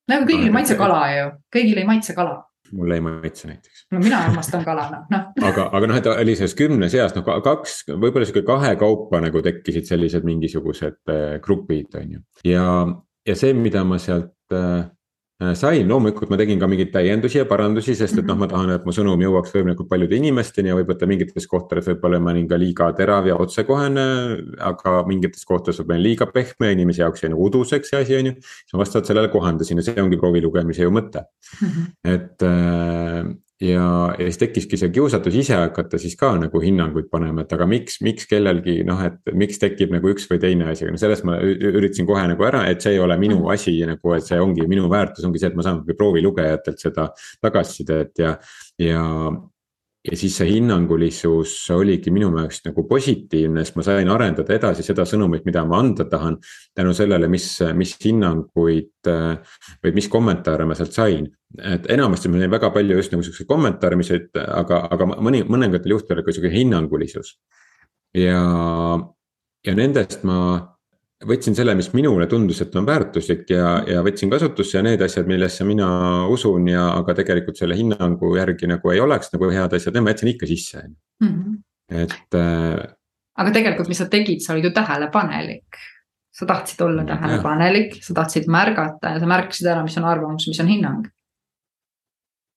no 0.10 0.16
aga 0.16 0.26
kõigil 0.26 0.50
ei 0.50 0.58
maitse 0.58 0.76
kala 0.76 1.00
ju, 1.14 1.32
kõigil 1.56 1.82
ei 1.82 1.86
maitse 1.86 2.14
kala 2.14 2.44
mulle 2.74 2.96
ei 2.96 3.02
maitse 3.02 3.48
näiteks. 3.48 3.88
no 3.92 4.00
mina 4.00 4.20
armastan 4.26 4.66
kala, 4.66 4.90
noh, 4.92 5.08
noh. 5.12 5.50
aga, 5.50 5.70
aga 5.72 5.88
noh, 5.88 5.98
et 5.98 6.08
oli 6.14 6.36
selles 6.36 6.56
kümne 6.56 6.90
seas 6.90 7.16
noh, 7.16 7.26
kaks, 7.26 7.84
võib-olla 7.90 8.26
sihuke 8.26 8.46
kahekaupa 8.46 9.22
nagu 9.22 9.42
tekkisid 9.42 9.86
sellised 9.86 10.26
mingisugused 10.26 11.02
äh, 11.10 11.42
grupid, 11.42 11.94
on 11.96 12.18
ju. 12.18 12.24
ja, 12.44 12.66
ja 13.28 13.36
see, 13.36 13.54
mida 13.54 13.84
ma 13.84 14.00
sealt 14.02 14.36
Äh, 14.52 14.86
sain, 15.36 15.88
loomulikult 15.88 16.30
ma 16.32 16.38
tegin 16.40 16.60
ka 16.62 16.68
mingeid 16.72 16.94
täiendusi 16.94 17.42
ja 17.42 17.46
parandusi, 17.50 17.92
sest 17.98 18.22
et 18.22 18.28
noh, 18.28 18.38
ma 18.40 18.48
tahan, 18.48 18.72
et 18.78 18.86
mu 18.88 18.94
sõnum 18.96 19.20
jõuaks 19.20 19.52
võimalikult 19.52 19.90
paljude 19.92 20.16
inimesteni 20.16 20.72
ja 20.72 20.78
võib-olla 20.78 21.10
mingites 21.12 21.48
kohtades 21.52 21.90
võib-olla 21.92 22.22
ma 22.24 22.32
olin 22.32 22.48
ka 22.48 22.60
liiga 22.62 22.88
terav 22.96 23.28
ja 23.28 23.36
otsekohene. 23.44 24.06
aga 24.72 24.96
mingites 25.10 25.44
kohtades 25.44 25.82
võib-olla 25.82 26.00
liiga 26.08 26.30
pehme, 26.32 26.72
inimese 26.72 27.04
jaoks 27.04 27.26
jäi 27.26 27.34
nagu 27.34 27.50
uduseks 27.50 27.92
see 27.92 28.04
asi, 28.06 28.16
on 28.16 28.32
ju. 28.32 28.36
siis 28.40 28.78
ma 28.78 28.84
vastavalt 28.86 29.12
sellele 29.12 29.34
kohandasin 29.34 29.84
ja 29.84 29.88
see 29.90 30.04
ongi 30.04 30.22
proovi 30.22 30.44
lugemise 30.46 30.88
ju 30.88 30.96
mõte. 30.96 31.28
-hmm. 31.60 31.92
et 32.16 32.48
äh, 32.48 33.36
ja, 33.62 33.88
ja 34.20 34.26
siis 34.28 34.40
tekkiski 34.42 34.78
see 34.80 34.92
kiusatus 34.96 35.36
ise 35.40 35.56
hakata 35.56 36.00
siis 36.02 36.18
ka 36.20 36.34
nagu 36.40 36.60
hinnanguid 36.62 37.08
panema, 37.12 37.46
et 37.46 37.54
aga 37.56 37.68
miks, 37.70 38.02
miks 38.06 38.28
kellelgi 38.30 38.82
noh, 38.88 39.00
et 39.08 39.34
miks 39.34 39.62
tekib 39.62 39.94
nagu 39.96 40.12
üks 40.12 40.28
või 40.32 40.42
teine 40.44 40.70
asi, 40.74 40.90
no 40.92 41.00
sellest 41.00 41.28
ma 41.28 41.38
üritasin 41.40 42.08
kohe 42.10 42.26
nagu 42.32 42.48
ära, 42.48 42.66
et 42.72 42.84
see 42.84 42.98
ei 42.98 43.02
ole 43.04 43.18
minu 43.22 43.40
mm. 43.42 43.52
asi 43.56 43.78
nagu, 43.88 44.16
et 44.18 44.28
see 44.28 44.40
ongi 44.42 44.68
minu 44.72 44.90
väärtus 44.92 45.28
ongi 45.28 45.42
see, 45.42 45.54
et 45.54 45.60
ma 45.60 45.66
saan 45.66 45.84
proovilugejatelt 45.88 46.84
seda 46.84 47.10
tagasisidet 47.44 48.24
ja, 48.26 48.36
ja 48.82 49.04
ja 50.06 50.18
siis 50.18 50.36
see 50.38 50.48
hinnangulisus 50.50 51.54
oligi 51.74 52.12
minu 52.14 52.30
meelest 52.34 52.68
nagu 52.70 52.84
positiivne, 52.88 53.64
sest 53.66 53.78
ma 53.80 53.86
sain 53.86 54.12
arendada 54.12 54.54
edasi 54.56 54.86
seda 54.86 55.06
sõnumit, 55.10 55.46
mida 55.48 55.64
ma 55.66 55.80
anda 55.82 56.06
tahan. 56.10 56.38
tänu 56.76 56.94
sellele, 56.94 57.28
mis, 57.32 57.48
mis 57.74 57.96
hinnanguid 58.04 59.10
või 59.10 59.96
mis 59.96 60.10
kommentaare 60.12 60.66
ma 60.66 60.78
sealt 60.78 60.94
sain. 60.94 61.28
et 61.62 61.90
enamasti 61.90 62.30
ma 62.30 62.40
sain 62.40 62.52
väga 62.52 62.70
palju 62.76 62.98
just 62.98 63.12
nagu 63.14 63.24
siukseid 63.24 63.48
kommentaare, 63.48 63.96
mis 63.96 64.12
olid, 64.12 64.30
aga, 64.36 64.86
aga 64.92 65.10
mõni, 65.16 65.44
mõningatel 65.48 65.96
juhtudel 65.96 66.24
ka 66.24 66.32
sihuke 66.32 66.54
hinnangulisus. 66.54 67.38
ja, 68.14 68.42
ja 69.66 69.76
nendest 69.76 70.24
ma 70.24 70.75
võtsin 71.28 71.56
selle, 71.58 71.76
mis 71.78 71.90
minule 71.94 72.28
tundus, 72.32 72.62
et 72.64 72.76
on 72.80 72.86
väärtuslik 72.88 73.50
ja, 73.54 73.78
ja 73.90 74.04
võtsin 74.06 74.32
kasutusse 74.34 74.78
ja 74.78 74.84
need 74.86 75.02
asjad, 75.06 75.28
millesse 75.30 75.68
mina 75.68 75.88
usun 76.32 76.70
ja, 76.72 76.90
aga 77.00 77.18
tegelikult 77.22 77.60
selle 77.60 77.78
hinnangu 77.80 78.36
järgi 78.38 78.70
nagu 78.72 78.94
ei 78.94 79.02
oleks 79.04 79.34
nagu 79.34 79.50
head 79.54 79.76
asjad, 79.78 79.96
need 79.96 80.06
ma 80.06 80.14
jätsin 80.14 80.32
ikka 80.36 80.50
sisse 80.50 80.86
mm, 80.86 81.28
-hmm. 81.28 81.58
et 82.04 82.40
äh,. 82.40 82.96
aga 83.38 83.52
tegelikult, 83.52 83.92
mis 83.92 84.02
sa 84.04 84.10
tegid, 84.12 84.42
sa 84.46 84.54
olid 84.54 84.70
ju 84.70 84.74
tähelepanelik 84.76 85.84
sa 86.36 86.46
tahtsid 86.46 86.82
olla 86.82 87.04
tähelepanelik, 87.08 88.04
sa 88.04 88.14
tahtsid 88.14 88.48
märgata 88.52 89.16
ja 89.16 89.20
sa 89.20 89.28
märkasid 89.30 89.68
ära, 89.72 89.84
mis 89.84 89.98
on 89.98 90.08
arvamus, 90.10 90.48
mis 90.48 90.60
on 90.60 90.68
hinnang. 90.68 91.06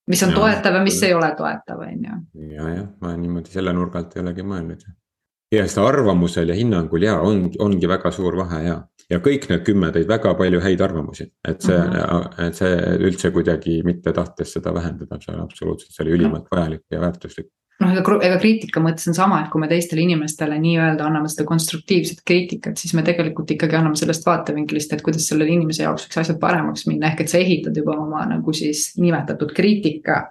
mis 0.09 0.23
on 0.23 0.33
ja, 0.33 0.35
toetav 0.35 0.75
ja 0.75 0.81
mis 0.83 1.03
ei 1.03 1.15
ole 1.15 1.29
toetav, 1.37 1.83
on 1.85 2.07
ju. 2.09 2.17
ja, 2.55 2.69
jah, 2.75 2.87
ma 3.01 3.13
niimoodi 3.17 3.53
selle 3.53 3.73
nurga 3.77 4.01
alt 4.01 4.17
ei 4.17 4.23
olegi 4.23 4.43
mõelnud. 4.43 4.83
Ja 5.53 5.67
seda 5.69 5.87
arvamusel 5.89 6.49
ja 6.53 6.57
hinnangul 6.57 7.03
ja 7.03 7.19
on, 7.25 7.49
ongi 7.59 7.89
väga 7.89 8.13
suur 8.15 8.37
vahe 8.37 8.63
ja, 8.67 8.79
ja 9.11 9.21
kõik 9.25 9.49
need 9.51 9.65
kümme 9.67 9.93
tõid 9.95 10.09
väga 10.11 10.35
palju 10.39 10.61
häid 10.65 10.83
arvamusi, 10.85 11.31
et 11.49 11.63
see 11.65 11.79
mm, 11.79 11.95
-hmm. 11.95 12.49
et 12.49 12.59
see 12.59 12.75
üldse 13.09 13.31
kuidagi 13.35 13.83
mitte 13.85 14.13
tahtes 14.13 14.53
seda 14.59 14.75
vähendada, 14.75 15.21
see 15.21 15.35
oli 15.35 15.45
absoluutselt, 15.45 15.95
see 15.95 16.05
oli 16.05 16.19
ülimalt 16.19 16.51
vajalik 16.53 16.85
ja 16.91 17.01
väärtuslik. 17.01 17.49
Noh, 17.79 17.93
ega, 17.95 18.15
ega 18.27 18.37
kriitika 18.43 18.81
mõttes 18.83 19.07
on 19.07 19.15
sama, 19.15 19.37
et 19.45 19.53
kui 19.53 19.61
me 19.63 19.69
teistele 19.71 20.03
inimestele 20.03 20.57
nii-öelda 20.59 21.05
anname 21.07 21.29
seda 21.31 21.45
konstruktiivset 21.47 22.25
kriitikat, 22.27 22.75
siis 22.81 22.91
me 22.99 23.05
tegelikult 23.07 23.53
ikkagi 23.55 23.79
anname 23.79 23.95
sellest 24.01 24.27
vaatevinklist, 24.27 24.93
et 24.93 25.05
kuidas 25.07 25.29
sellele 25.31 25.55
inimese 25.55 25.85
jaoks 25.85 26.09
võiks 26.09 26.19
asjad 26.25 26.41
paremaks 26.43 26.89
minna, 26.91 27.13
ehk 27.13 27.23
et 27.23 27.31
sa 27.31 27.39
ehitad 27.39 27.79
juba 27.79 27.95
oma 27.95 28.25
nagu 28.27 28.55
siis 28.57 28.97
nimetatud 28.99 29.55
kriitika 29.55 30.25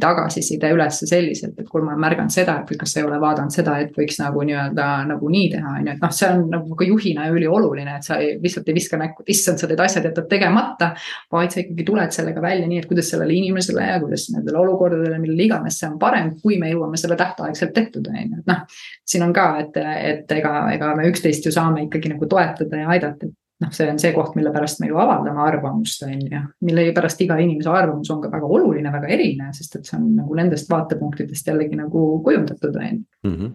tagasiside 0.00 0.70
ülesse 0.74 1.06
selliselt, 1.08 1.54
et 1.58 1.68
kui 1.68 1.82
ma 1.82 1.92
olen 1.92 2.02
märganud 2.02 2.32
seda, 2.32 2.58
et 2.62 2.78
kas 2.78 2.92
sa 2.94 3.00
ei 3.00 3.06
ole 3.06 3.18
vaadanud 3.22 3.54
seda, 3.54 3.76
et 3.82 3.94
võiks 3.96 4.18
nagu 4.20 4.42
nii-öelda 4.48 4.86
nagu 5.10 5.30
nii 5.32 5.46
teha, 5.54 5.74
on 5.80 5.86
ju, 5.88 5.94
et 5.94 6.02
noh, 6.04 6.12
see 6.18 6.30
on 6.32 6.42
nagu 6.52 6.78
ka 6.78 6.88
juhina 6.88 7.28
ülioluline, 7.32 7.96
et 7.98 8.06
sa 8.06 8.18
ei, 8.22 8.34
lihtsalt 8.42 8.68
ei 8.70 8.76
viska 8.76 9.00
näkku, 9.00 9.24
et 9.24 9.32
issand, 9.36 9.62
sa 9.62 9.70
teed 9.70 9.82
asjad 9.82 10.08
jätad 10.10 10.28
tegemata. 10.30 10.92
vaid 11.32 11.54
sa 11.54 11.60
ikkagi 11.62 11.86
tuled 11.86 12.12
sellega 12.14 12.42
välja 12.42 12.68
nii, 12.68 12.82
et 12.82 12.90
kuidas 12.90 13.10
sellele 13.12 13.34
inimesele 13.34 13.86
ja 13.86 13.96
kuidas 14.02 14.28
nendele 14.34 14.60
olukordadele, 14.60 15.18
millele 15.22 15.48
iganes 15.48 15.80
see 15.80 15.88
on 15.88 15.98
parem, 16.02 16.34
kui 16.42 16.60
me 16.60 16.70
jõuame 16.72 17.00
selle 17.00 17.16
tähtaegselt 17.16 17.74
tehtud, 17.76 18.06
on 18.10 18.20
ju, 18.20 18.42
et 18.42 18.52
noh. 18.52 18.62
siin 19.06 19.24
on 19.26 19.34
ka, 19.36 19.48
et, 19.64 19.80
et 20.12 20.38
ega, 20.38 20.54
ega 20.74 20.94
me 20.98 21.08
üksteist 21.10 21.46
ju 21.46 21.54
saame 21.54 21.86
ikkagi 21.86 22.12
nagu 22.12 22.28
toetada 22.30 22.84
ja 22.84 22.92
aidata, 22.94 23.26
et 23.26 23.34
noh, 23.62 23.72
see 23.72 23.88
on 23.90 24.00
see 24.00 24.12
koht, 24.14 24.34
mille 24.36 24.52
pärast 24.54 24.80
me 24.82 24.90
ju 24.90 24.98
avaldame 25.00 25.42
arvamust, 25.46 26.02
on 26.06 26.24
ju. 26.26 26.40
mille 26.66 26.88
pärast 26.96 27.20
iga 27.24 27.38
inimese 27.40 27.72
arvamus 27.72 28.10
on 28.12 28.20
ka 28.24 28.30
väga 28.32 28.50
oluline, 28.58 28.92
väga 28.92 29.12
erinev, 29.16 29.54
sest 29.56 29.78
et 29.78 29.88
see 29.88 29.96
on 29.98 30.10
nagu 30.18 30.36
nendest 30.36 30.68
vaatepunktidest 30.72 31.48
jällegi 31.52 31.78
nagu 31.78 32.04
kujundatud, 32.26 32.76
on 32.76 32.90
ju 32.90 33.30
mhm. 33.30 33.54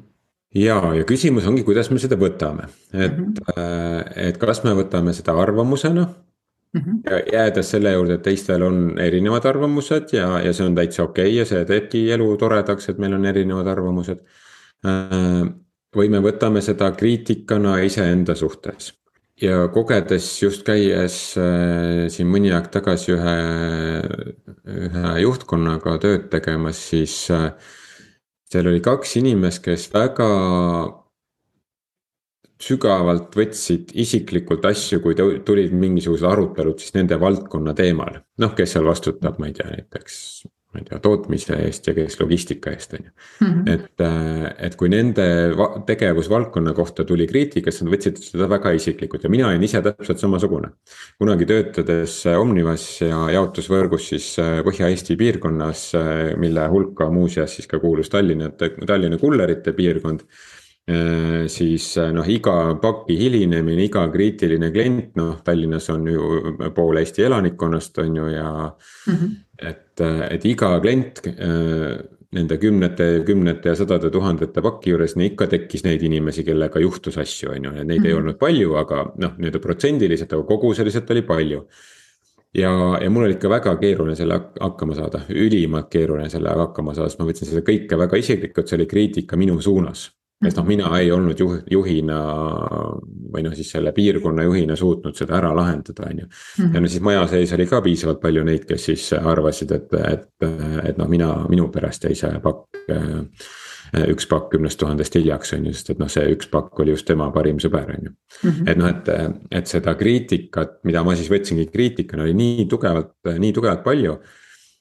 ja, 0.57 0.79
ja 0.97 1.05
küsimus 1.07 1.47
ongi, 1.49 1.65
kuidas 1.67 1.91
me 1.93 2.01
seda 2.01 2.17
võtame, 2.19 2.67
et 2.93 3.17
mm, 3.17 3.33
-hmm. 3.45 4.11
et 4.29 4.41
kas 4.41 4.63
me 4.65 4.75
võtame 4.81 5.13
seda 5.13 5.37
arvamusena 5.37 6.07
mm. 6.73 6.81
-hmm. 6.81 7.01
ja 7.05 7.21
jäädes 7.33 7.71
selle 7.71 7.93
juurde, 7.93 8.13
et 8.13 8.21
teistel 8.21 8.61
on 8.61 8.99
erinevad 8.99 9.45
arvamused 9.45 10.13
ja, 10.13 10.39
ja 10.39 10.53
see 10.53 10.65
on 10.65 10.75
täitsa 10.75 11.03
okei 11.03 11.27
okay 11.27 11.37
ja 11.37 11.45
see 11.45 11.65
teebki 11.65 12.11
elu 12.11 12.37
toredaks, 12.37 12.89
et 12.89 12.97
meil 12.97 13.13
on 13.13 13.25
erinevad 13.25 13.67
arvamused. 13.67 14.25
Äh, 14.85 15.45
või 15.95 16.09
me 16.09 16.21
võtame 16.23 16.61
seda 16.61 16.91
kriitikana 16.91 17.77
iseenda 17.83 18.35
suhtes 18.35 19.00
ja 19.41 19.65
kogedes 19.73 20.27
just 20.41 20.65
käies 20.67 21.17
äh, 21.39 22.07
siin 22.13 22.29
mõni 22.31 22.53
aeg 22.53 22.69
tagasi 22.73 23.15
ühe, 23.15 23.35
ühe 24.69 25.13
juhtkonnaga 25.23 25.97
tööd 26.03 26.29
tegemas, 26.33 26.81
siis 26.91 27.15
äh, 27.33 27.51
seal 28.51 28.69
oli 28.71 28.81
kaks 28.85 29.17
inimest, 29.21 29.63
kes 29.65 29.87
väga 29.93 30.29
sügavalt 32.61 33.33
võtsid 33.33 33.95
isiklikult 33.97 34.65
asju, 34.69 35.01
kui 35.01 35.17
tulid 35.17 35.73
mingisugused 35.73 36.27
arutelud 36.29 36.81
siis 36.81 36.93
nende 36.93 37.17
valdkonna 37.19 37.73
teemal. 37.77 38.21
noh, 38.37 38.55
kes 38.57 38.77
seal 38.77 38.85
vastutab, 38.85 39.39
ma 39.41 39.49
ei 39.49 39.57
tea, 39.57 39.69
näiteks 39.71 40.17
ma 40.71 40.79
ei 40.79 40.85
tea, 40.87 40.99
tootmise 41.03 41.57
eest 41.65 41.87
ja 41.89 41.93
kes 41.95 42.15
logistika 42.21 42.71
eest, 42.71 42.93
on 42.95 43.03
ju. 43.03 43.11
Mhm. 43.43 43.63
et, 43.67 44.03
äh, 44.05 44.45
et 44.67 44.77
kui 44.79 44.89
nende 44.91 45.25
tegevusvaldkonna 45.87 46.73
kohta 46.73 47.03
tuli 47.07 47.27
kriitika, 47.27 47.71
siis 47.71 47.83
nad 47.83 47.93
võtsid 47.95 48.21
seda 48.23 48.47
väga 48.51 48.71
isiklikult 48.77 49.25
ja 49.27 49.31
mina 49.33 49.49
olin 49.49 49.63
ise 49.67 49.81
täpselt 49.83 50.23
samasugune. 50.23 50.71
kunagi 51.19 51.45
töötades 51.45 52.21
Omnivas 52.37 52.85
ja 53.01 53.19
jaotusvõrgus 53.35 54.07
siis 54.13 54.31
äh, 54.39 54.61
Põhja-Eesti 54.63 55.17
piirkonnas, 55.19 55.83
äh, 55.95 56.37
mille 56.39 56.67
hulka 56.71 57.09
muuseas 57.11 57.55
siis 57.55 57.67
ka 57.67 57.79
kuulus 57.79 58.09
Tallinna, 58.09 58.51
Tallinna 58.55 59.17
kullerite 59.17 59.73
piirkond 59.73 60.25
siis 61.47 61.85
noh, 62.11 62.25
iga 62.27 62.73
paki 62.81 63.13
hilinemine, 63.15 63.83
iga 63.85 64.01
kriitiline 64.11 64.71
klient, 64.73 65.11
noh 65.15 65.37
Tallinnas 65.45 65.85
on 65.93 66.07
ju 66.09 66.55
pool 66.75 66.97
Eesti 66.99 67.21
elanikkonnast 67.23 68.01
on 68.01 68.15
ju 68.17 68.25
ja 68.33 68.49
mm. 69.07 69.13
-hmm 69.13 69.35
et, 69.61 69.90
et 70.31 70.45
iga 70.49 70.73
klient 70.83 71.21
äh, 71.27 72.01
nende 72.31 72.57
kümnete, 72.57 73.07
kümnete 73.27 73.73
ja 73.73 73.75
sadade 73.75 74.11
tuhandete 74.11 74.63
pakki 74.63 74.93
juures, 74.93 75.17
ikka 75.19 75.49
tekkis 75.51 75.83
neid 75.83 76.03
inimesi, 76.07 76.45
kellega 76.47 76.79
juhtus 76.79 77.17
asju, 77.19 77.51
on 77.55 77.65
ju, 77.65 77.71
neid 77.71 77.85
mm 77.85 77.89
-hmm. 77.89 78.05
ei 78.05 78.13
mhm. 78.13 78.21
olnud 78.21 78.37
palju, 78.39 78.75
aga 78.75 79.01
noh, 79.17 79.33
nii-öelda 79.37 79.59
protsendiliselt, 79.59 80.33
aga 80.33 80.43
koguseliselt 80.43 81.11
oli 81.11 81.21
palju. 81.21 81.67
ja, 82.53 82.99
ja 83.01 83.09
mul 83.09 83.23
oli 83.23 83.33
ikka 83.33 83.49
väga 83.49 83.75
keeruline 83.75 84.15
selle 84.15 84.39
hakkama 84.59 84.95
saada, 84.95 85.21
ülimalt 85.29 85.89
keeruline 85.89 86.29
sellega 86.29 86.67
hakkama 86.67 86.93
saada, 86.93 87.09
sest 87.09 87.19
ma 87.19 87.25
võtsin 87.25 87.47
seda 87.47 87.61
kõike 87.61 87.97
väga 87.97 88.17
isiklikult, 88.17 88.67
see 88.67 88.77
oli 88.77 88.85
kriitika 88.85 89.37
minu 89.37 89.61
suunas 89.61 90.11
sest 90.41 90.57
noh, 90.57 90.65
mina 90.65 90.89
ei 90.97 91.11
olnud 91.13 91.39
juh, 91.39 91.59
juhina 91.69 92.19
või 93.41 93.49
noh, 93.49 93.55
siis 93.57 93.71
selle 93.73 93.93
piirkonna 93.95 94.45
juhina 94.45 94.75
suutnud 94.77 95.17
seda 95.17 95.37
ära 95.39 95.51
lahendada, 95.57 96.09
on 96.09 96.21
ju. 96.23 96.29
ja 96.73 96.81
no 96.81 96.91
siis 96.91 97.03
maja 97.03 97.25
sees 97.31 97.53
oli 97.57 97.67
ka 97.69 97.81
piisavalt 97.81 98.21
palju 98.21 98.45
neid, 98.47 98.67
kes 98.69 98.87
siis 98.91 99.09
arvasid, 99.17 99.73
et, 99.77 99.97
et, 100.13 100.29
et 100.91 101.01
noh, 101.01 101.09
mina, 101.09 101.33
minu 101.49 101.69
pärast 101.73 102.07
jäi 102.07 102.15
see 102.17 102.39
pakk. 102.43 102.85
üks 104.07 104.23
pakk 104.31 104.53
kümnest 104.53 104.79
tuhandest 104.79 105.15
hiljaks 105.17 105.49
on 105.57 105.65
ju, 105.67 105.73
sest 105.75 105.89
et 105.91 105.99
noh, 105.99 106.07
see 106.11 106.23
üks 106.31 106.47
pakk 106.51 106.79
oli 106.79 106.93
just 106.93 107.05
tema 107.09 107.25
parim 107.35 107.57
sõber, 107.59 107.89
on 107.91 108.05
ju. 108.07 108.13
Mhm. 108.43 108.67
et 108.67 108.77
noh, 108.79 108.91
et, 108.91 109.09
et 109.51 109.67
seda 109.67 109.95
kriitikat, 109.99 110.79
mida 110.87 111.03
ma 111.03 111.15
siis 111.19 111.31
võtsingi 111.31 111.67
kriitikana, 111.71 112.23
oli 112.23 112.37
nii 112.37 112.69
tugevalt, 112.71 113.17
nii 113.25 113.51
tugevalt 113.57 113.83
palju 113.83 114.15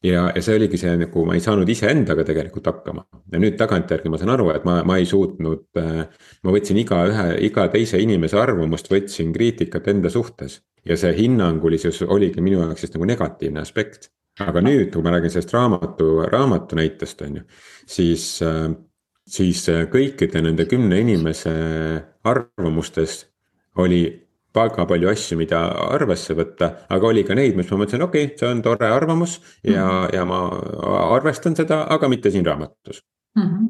ja, 0.04 0.30
ja 0.34 0.42
see 0.42 0.56
oligi 0.56 0.78
see 0.80 0.92
nagu 1.00 1.24
ma 1.28 1.36
ei 1.36 1.42
saanud 1.44 1.68
iseendaga 1.68 2.24
tegelikult 2.26 2.68
hakkama 2.70 3.04
ja 3.32 3.40
nüüd 3.42 3.56
tagantjärgi 3.60 4.12
ma 4.12 4.20
saan 4.20 4.32
aru, 4.34 4.50
et 4.54 4.64
ma, 4.68 4.80
ma 4.86 4.96
ei 5.00 5.08
suutnud. 5.08 5.66
Äh, 5.80 6.04
ma 6.46 6.54
võtsin 6.54 6.80
igaühe, 6.80 7.26
iga 7.46 7.66
teise 7.72 8.00
inimese 8.02 8.38
arvamust, 8.40 8.90
võtsin 8.92 9.34
kriitikat 9.36 9.90
enda 9.92 10.12
suhtes 10.12 10.60
ja 10.88 10.96
see 10.96 11.12
hinnangulisus 11.18 12.02
oligi 12.08 12.42
minu 12.44 12.62
jaoks 12.62 12.86
siis 12.86 12.94
nagu 12.96 13.08
negatiivne 13.08 13.62
aspekt. 13.64 14.10
aga 14.40 14.62
nüüd, 14.64 14.88
kui 14.94 15.02
ma 15.04 15.10
räägin 15.12 15.32
sellest 15.34 15.50
raamatu, 15.52 16.06
raamatu 16.32 16.76
näitest 16.78 17.18
on 17.26 17.34
ju, 17.40 17.42
siis, 17.84 18.24
äh, 18.46 18.70
siis 19.28 19.66
äh, 19.68 19.84
kõikide 19.92 20.40
nende 20.40 20.64
kümne 20.70 21.00
inimese 21.02 21.52
arvamustes 22.24 23.26
oli 23.76 24.04
väga 24.54 24.86
palju 24.86 25.10
asju, 25.10 25.38
mida 25.38 25.60
arvesse 25.94 26.34
võtta, 26.34 26.70
aga 26.88 27.06
oli 27.06 27.24
ka 27.24 27.34
neid, 27.38 27.56
mis 27.56 27.70
ma 27.70 27.82
mõtlesin, 27.82 28.06
okei 28.06 28.30
okay,, 28.30 28.38
see 28.38 28.48
on 28.50 28.62
tore 28.62 28.88
arvamus 28.90 29.40
ja 29.62 29.84
mm, 29.84 29.90
-hmm. 29.90 30.14
ja 30.14 30.24
ma 30.24 30.40
arvestan 31.16 31.56
seda, 31.56 31.84
aga 31.90 32.08
mitte 32.08 32.30
siin 32.30 32.46
raamatus 32.46 33.02
mm. 33.36 33.42
-hmm. 33.42 33.68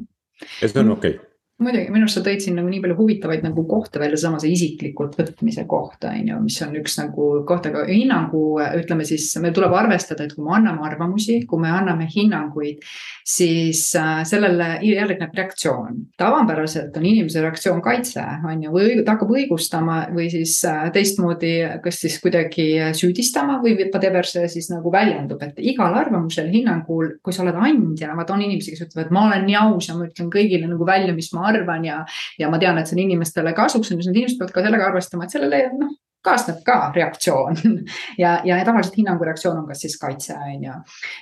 ja 0.61 0.69
see 0.69 0.81
on 0.81 0.97
okei 0.97 1.15
okay 1.15 1.30
muidugi, 1.61 1.91
minu 1.93 2.05
arust 2.05 2.17
sa 2.17 2.23
tõid 2.25 2.41
siin 2.43 2.57
nagu 2.57 2.69
nii 2.71 2.81
palju 2.83 2.97
huvitavaid 2.97 3.43
nagu 3.45 3.63
kohta 3.69 4.01
välja, 4.01 4.17
seesama 4.17 4.39
see 4.41 4.53
isiklikult 4.55 5.17
võtmise 5.19 5.65
koht 5.69 6.07
on 6.09 6.31
ju, 6.31 6.39
mis 6.43 6.57
on 6.65 6.75
üks 6.79 6.97
nagu 6.99 7.27
koht, 7.47 7.67
aga 7.69 7.83
hinnangu 7.89 8.43
ütleme 8.81 9.05
siis, 9.07 9.29
meil 9.43 9.53
tuleb 9.55 9.73
arvestada, 9.77 10.25
et 10.25 10.35
kui 10.35 10.45
me 10.45 10.55
anname 10.57 10.83
arvamusi, 10.87 11.41
kui 11.49 11.61
me 11.61 11.71
anname 11.71 12.07
hinnanguid, 12.11 12.81
siis 13.27 13.83
äh, 13.99 14.23
sellele 14.27 14.79
järgneb 14.85 15.35
reaktsioon. 15.37 16.01
tavapäraselt 16.17 16.97
on 16.97 17.05
inimese 17.05 17.43
reaktsioon 17.43 17.81
kaitse, 17.85 18.23
on 18.47 18.65
ju, 18.65 18.73
või 18.73 19.05
ta 19.05 19.15
hakkab 19.15 19.33
õigustama 19.35 19.99
või 20.15 20.29
siis 20.33 20.57
äh, 20.67 20.87
teistmoodi, 20.93 21.53
kas 21.83 22.01
siis 22.01 22.17
kuidagi 22.23 22.67
süüdistama 22.97 23.59
või 23.63 23.77
whatever 23.83 24.27
see 24.27 24.47
siis 24.51 24.71
nagu 24.73 24.91
väljendub, 24.93 25.41
et 25.45 25.59
igal 25.61 25.93
arvamusel, 25.97 26.49
hinnangul, 26.53 27.15
kui 27.21 27.35
sa 27.35 27.45
oled 27.45 27.57
andja, 27.57 28.15
vaata 28.17 28.35
on 28.35 28.45
inimesi, 28.45 28.73
kes 28.73 28.87
ütlevad, 28.87 29.13
ma 29.13 29.27
olen 29.29 29.45
nii 29.47 29.57
aus 29.61 29.89
ja 29.89 29.97
ma 29.97 30.07
ütlen 30.09 30.31
kõigile 30.33 30.69
nagu 30.69 30.87
välja, 30.87 31.13
mis 31.15 31.31
ma 31.35 31.50
arvan 31.51 31.85
ja, 31.85 31.99
ja 32.39 32.49
ma 32.51 32.59
tean, 32.61 32.79
et 32.79 32.89
see 32.89 32.97
on 32.97 33.03
inimestele 33.05 33.53
kasuks, 33.57 33.91
ju, 33.91 33.99
need 33.99 34.15
inimesed 34.15 34.39
peavad 34.39 34.55
ka 34.55 34.65
sellega 34.65 34.87
arvestama, 34.89 35.27
et 35.27 35.35
sellele 35.35 35.61
noh, 35.77 35.93
kaasneb 36.25 36.61
ka 36.65 36.77
reaktsioon 36.95 37.57
ja, 38.23 38.39
ja 38.45 38.59
tavaliselt 38.65 38.97
hinnangu 38.97 39.25
reaktsioon 39.27 39.61
on 39.61 39.69
kas 39.69 39.85
siis 39.85 39.97
kaitse, 40.01 40.35
on 40.37 40.65
ju. 40.67 40.75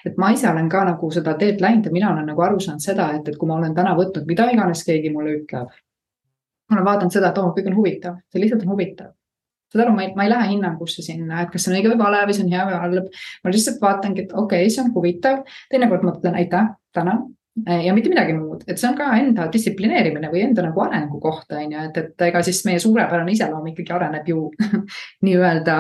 et 0.05 0.17
ma 0.21 0.31
ise 0.36 0.50
olen 0.50 0.69
ka 0.71 0.83
nagu 0.91 1.12
seda 1.15 1.36
teed 1.39 1.63
läinud 1.63 1.88
ja 1.88 1.93
mina 1.95 2.12
olen 2.13 2.27
nagu 2.31 2.43
aru 2.45 2.59
saanud 2.63 2.83
seda, 2.83 3.12
et, 3.15 3.27
et 3.27 3.38
kui 3.39 3.50
ma 3.50 3.59
olen 3.59 3.75
täna 3.77 3.95
võtnud 4.00 4.27
mida 4.29 4.50
iganes 4.51 4.83
keegi 4.88 5.13
mulle 5.13 5.38
ütleb. 5.39 5.71
ma 6.69 6.77
olen 6.77 6.91
vaadanud 6.91 7.15
seda, 7.15 7.31
et 7.31 7.39
oo, 7.41 7.53
kõik 7.55 7.71
on 7.71 7.79
huvitav, 7.79 8.19
see 8.29 8.43
lihtsalt 8.43 8.67
on 8.67 8.75
huvitav 8.75 9.15
saad 9.69 9.83
aru, 9.86 9.93
ma 9.93 10.05
ei, 10.05 10.13
ma 10.17 10.25
ei 10.25 10.31
lähe 10.31 10.53
hinnangusse 10.55 11.03
sinna, 11.05 11.43
et 11.43 11.51
kas 11.53 11.62
see 11.65 11.71
on 11.71 11.77
õige 11.77 11.91
või 11.91 12.00
vale 12.01 12.24
või 12.25 12.36
see 12.36 12.45
on 12.48 12.53
hea 12.55 12.63
või 12.65 12.79
halb. 12.83 13.12
ma 13.43 13.51
lihtsalt 13.53 13.83
vaatangi, 13.83 14.25
et 14.25 14.31
okei 14.33 14.63
okay,, 14.65 14.71
see 14.74 14.81
on 14.81 14.93
huvitav, 14.95 15.43
teinekord 15.69 16.07
mõtlen 16.07 16.39
aitäh, 16.41 16.71
tänan 16.95 17.27
ja 17.65 17.93
mitte 17.95 18.11
midagi 18.11 18.33
muud, 18.37 18.63
et 18.67 18.79
see 18.79 18.89
on 18.89 18.95
ka 18.97 19.07
enda 19.17 19.47
distsiplineerimine 19.51 20.29
või 20.31 20.43
enda 20.47 20.63
nagu 20.65 20.83
arengu 20.83 21.19
koht 21.23 21.51
on 21.55 21.73
ju, 21.73 21.85
et, 21.89 21.97
et 21.97 22.25
ega 22.29 22.41
siis 22.45 22.61
meie 22.67 22.81
suurepärane 22.83 23.33
iseloom 23.35 23.67
ikkagi 23.71 23.95
areneb 23.95 24.29
ju 24.29 24.45
nii-öelda 25.25 25.77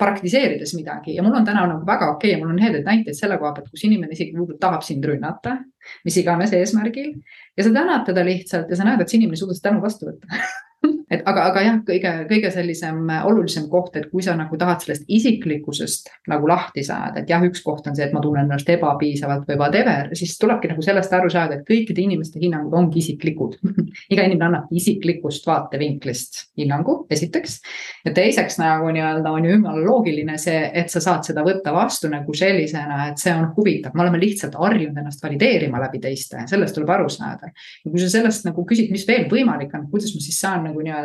praktiseerides 0.00 0.74
midagi. 0.78 1.16
Ja 1.16 1.24
mul 1.26 1.38
on 1.38 1.48
täna 1.48 1.66
nagu 1.66 1.86
väga 1.86 2.12
okei. 2.14 2.34
Okay,, 2.34 2.42
mul 2.42 2.54
on 2.54 2.62
headeid 2.62 2.86
näiteid 2.88 3.18
selle 3.18 3.40
koha 3.40 3.54
pealt, 3.56 3.72
kus 3.72 3.86
inimene 3.88 4.16
isegi 4.16 4.36
võib-olla 4.36 4.60
tahab 4.62 4.86
sind 4.86 5.04
rünnata, 5.08 5.58
mis 6.04 6.20
iganes 6.20 6.54
eesmärgil. 6.56 7.12
ja 7.56 7.64
sa 7.66 7.74
tänad 7.74 8.06
teda 8.06 8.24
lihtsalt 8.26 8.70
ja 8.70 8.78
sa 8.78 8.88
näed, 8.88 9.02
et 9.02 9.10
see 9.10 9.22
inimene 9.22 9.38
ei 9.38 9.44
suuda 9.44 9.56
seda 9.56 9.70
tänu 9.70 9.84
vastu 9.84 10.10
võtta 10.10 10.42
et 11.10 11.24
aga, 11.28 11.46
aga 11.50 11.62
jah, 11.64 11.78
kõige, 11.86 12.12
kõige 12.28 12.50
sellisem 12.52 13.00
olulisem 13.24 13.68
koht, 13.72 13.96
et 13.96 14.08
kui 14.12 14.24
sa 14.24 14.34
nagu 14.36 14.56
tahad 14.60 14.82
sellest 14.84 15.08
isiklikkusest 15.08 16.10
nagu 16.28 16.48
lahti 16.50 16.84
saada, 16.84 17.22
et 17.22 17.30
jah, 17.30 17.42
üks 17.44 17.62
koht 17.64 17.88
on 17.88 17.96
see, 17.96 18.06
et 18.08 18.14
ma 18.14 18.22
tunnen 18.24 18.44
ennast 18.44 18.68
ebapiisavalt 18.72 19.48
või 19.48 19.58
whatever, 19.60 20.10
siis 20.18 20.36
tulebki 20.40 20.70
nagu 20.72 20.84
sellest 20.84 21.14
aru 21.16 21.30
saada, 21.32 21.58
et 21.58 21.64
kõikide 21.68 22.04
inimeste 22.04 22.40
hinnangud 22.42 22.76
ongi 22.76 23.00
isiklikud 23.02 23.56
iga 24.12 24.26
inimene 24.26 24.48
annab 24.50 24.74
isiklikust 24.74 25.48
vaatevinklist 25.48 26.42
hinnangu, 26.60 27.00
esiteks. 27.12 27.58
ja 28.04 28.12
teiseks 28.16 28.60
nagu 28.60 28.92
nii-öelda 28.92 29.32
on 29.32 29.48
ju 29.48 29.56
jumala 29.56 29.84
loogiline 29.84 30.36
see, 30.40 30.60
et 30.76 30.92
sa 30.92 31.02
saad 31.04 31.24
seda 31.28 31.44
võtta 31.46 31.72
vastu 31.74 32.10
nagu 32.12 32.36
sellisena, 32.36 33.08
et 33.12 33.22
see 33.22 33.32
on 33.32 33.48
huvitav, 33.56 33.96
me 33.96 34.04
oleme 34.04 34.20
lihtsalt 34.20 34.58
harjunud 34.60 35.00
ennast 35.00 35.24
valideerima 35.24 35.80
läbi 35.86 36.02
teiste, 36.04 36.44
sellest 36.50 36.76
tuleb 36.76 36.92
aru 36.98 37.08
saada. 37.12 37.48
ja 37.48 37.90
kui 37.90 38.02
sa 38.02 38.10
sellest 38.12 38.44
nagu 38.48 38.64
küsid, 38.68 38.92
mis 38.92 39.06
veel 39.08 39.26
võimalik 39.30 39.72
on, 39.78 39.88
kuidas 39.90 40.12
ma 40.14 40.22
siis 40.22 40.40
saan 40.40 40.66
nagu 40.68 40.82
nii-öelda 40.84 40.97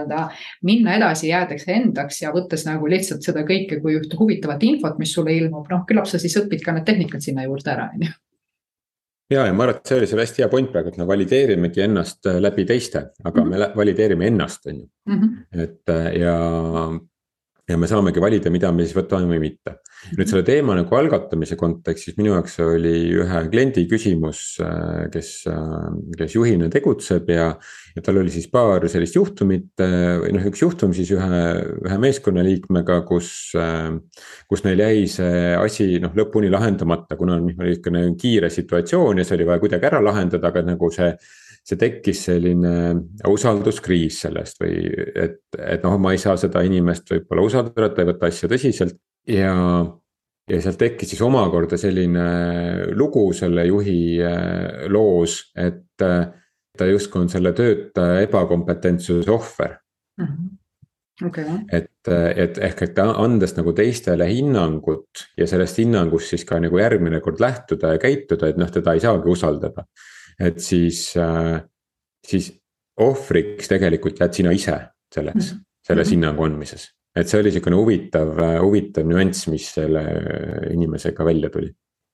minna 0.61 0.97
edasi, 0.97 1.29
jäädaks 1.29 1.67
endaks 1.67 2.21
ja 2.21 2.33
võttes 2.35 2.65
nagu 2.67 2.89
lihtsalt 2.89 3.23
seda 3.25 3.45
kõike 3.47 3.79
kui 3.81 3.97
ühte 3.99 4.19
huvitavat 4.19 4.63
infot, 4.63 4.99
mis 4.99 5.13
sulle 5.13 5.35
ilmub, 5.37 5.69
noh, 5.71 5.87
küllap 5.89 6.09
sa 6.09 6.21
siis 6.21 6.37
õpid 6.41 6.65
ka 6.65 6.75
need 6.75 6.85
tehnikad 6.85 7.25
sinna 7.25 7.47
juurde 7.47 7.73
ära, 7.73 7.89
on 7.93 8.07
ju 8.07 8.13
ja, 9.33 9.45
ja 9.47 9.53
ma 9.55 9.65
arvan, 9.67 9.79
et 9.79 9.89
see 9.89 9.97
oli 9.99 10.09
seal 10.09 10.21
hästi 10.23 10.43
hea 10.43 10.49
point 10.51 10.69
praegu, 10.71 10.91
et 10.91 10.99
me 10.99 11.07
valideerimegi 11.09 11.83
ennast 11.85 12.29
läbi 12.43 12.65
teiste, 12.69 13.09
aga 13.23 13.33
mm 13.33 13.51
-hmm. 13.51 13.65
me 13.65 13.71
valideerime 13.79 14.27
ennast, 14.27 14.65
on 14.67 14.79
ju. 14.79 14.87
Mhm. 15.09 15.33
et 15.63 15.93
ja, 16.19 16.37
ja 17.69 17.77
me 17.79 17.87
saamegi 17.87 18.19
valida, 18.19 18.51
mida 18.51 18.71
me 18.75 18.83
siis 18.83 18.95
võtame 18.97 19.29
või 19.29 19.39
mitte. 19.45 19.77
nüüd 20.17 20.27
selle 20.27 20.43
teema 20.43 20.73
nagu 20.75 20.95
algatamise 20.97 21.55
kontekstis 21.55 22.17
minu 22.17 22.33
jaoks 22.33 22.57
oli 22.59 23.13
ühe 23.21 23.43
kliendi 23.51 23.85
küsimus, 23.87 24.41
äh, 24.59 25.05
kes, 25.13 25.29
äh, 25.47 25.85
kes 26.19 26.35
juhina 26.35 26.67
tegutseb 26.71 27.29
ja. 27.31 27.53
ja 27.95 28.03
tal 28.03 28.19
oli 28.19 28.33
siis 28.33 28.49
paar 28.51 28.83
sellist 28.91 29.15
juhtumit 29.15 29.79
äh, 29.83 30.17
või 30.25 30.33
noh, 30.35 30.49
üks 30.51 30.65
juhtum 30.65 30.91
siis 30.97 31.13
ühe, 31.15 31.39
ühe 31.85 31.99
meeskonnaliikmega, 32.03 32.99
kus. 33.07 33.31
kus 34.49 34.63
neil 34.65 34.83
jäi 34.83 35.05
see 35.07 35.53
asi 35.55 35.87
noh 36.03 36.11
lõpuni 36.17 36.51
lahendamata, 36.51 37.15
kuna 37.15 37.37
on 37.39 37.47
niisugune 37.47 38.03
kiire 38.19 38.51
situatsioon 38.51 39.21
ja 39.21 39.27
see 39.27 39.37
oli 39.39 39.47
vaja 39.47 39.63
kuidagi 39.63 39.87
ära 39.87 40.03
lahendada, 40.03 40.51
aga 40.51 40.65
nagu 40.67 40.91
see 40.91 41.13
see 41.63 41.79
tekkis 41.79 42.25
selline 42.27 42.73
usalduskriis 43.29 44.19
sellest 44.25 44.59
või 44.61 44.77
et, 45.15 45.41
et 45.57 45.83
noh, 45.85 45.95
ma 46.01 46.11
ei 46.13 46.21
saa 46.21 46.35
seda 46.39 46.63
inimest 46.67 47.07
võib-olla 47.13 47.45
usaldada, 47.47 47.89
ta 47.89 48.03
ei 48.03 48.09
võta 48.11 48.29
asja 48.29 48.49
tõsiselt 48.51 48.97
ja. 49.31 49.53
ja 50.51 50.63
sealt 50.63 50.79
tekkis 50.81 51.13
siis 51.13 51.23
omakorda 51.23 51.79
selline 51.79 52.25
lugu 52.99 53.29
selle 53.37 53.67
juhi 53.69 53.99
äh, 54.19 54.83
loos, 54.91 55.39
et 55.55 56.03
äh, 56.03 56.25
ta 56.77 56.89
justkui 56.89 57.23
on 57.23 57.31
selle 57.31 57.53
töötaja 57.55 58.25
ebakompetentsuse 58.27 59.31
ohver 59.31 59.79
mm. 60.19 60.27
-hmm 60.27 60.51
okay.. 61.21 61.45
et, 61.71 61.91
et 62.09 62.57
ehk, 62.57 62.81
et 62.87 62.99
andes 63.03 63.55
nagu 63.57 63.73
teistele 63.77 64.27
hinnangut 64.31 65.27
ja 65.37 65.47
sellest 65.49 65.79
hinnangust 65.81 66.33
siis 66.33 66.45
ka 66.49 66.59
nagu 66.63 66.79
järgmine 66.79 67.21
kord 67.23 67.41
lähtuda 67.43 67.95
ja 67.95 68.01
käituda, 68.01 68.49
et 68.49 68.59
noh, 68.59 68.71
teda 68.73 68.95
ei 68.95 69.03
saagi 69.03 69.29
usaldada 69.29 69.85
et 70.39 70.59
siis, 70.59 71.05
äh, 71.17 71.61
siis 72.27 72.51
ohvriks 73.01 73.71
tegelikult 73.71 74.19
jääd 74.21 74.33
sina 74.33 74.51
ise 74.55 74.75
selleks, 75.13 75.53
mhm. 75.53 75.63
selles 75.87 76.07
mhm. 76.07 76.17
hinnangu 76.17 76.49
andmises. 76.49 76.91
et 77.15 77.29
see 77.29 77.39
oli 77.39 77.51
sihukene 77.53 77.77
huvitav, 77.77 78.37
äh, 78.41 78.59
huvitav 78.61 79.05
nüanss, 79.05 79.47
mis 79.51 79.69
selle 79.75 80.03
inimesega 80.73 81.25
välja 81.25 81.49
tuli. 81.53 81.73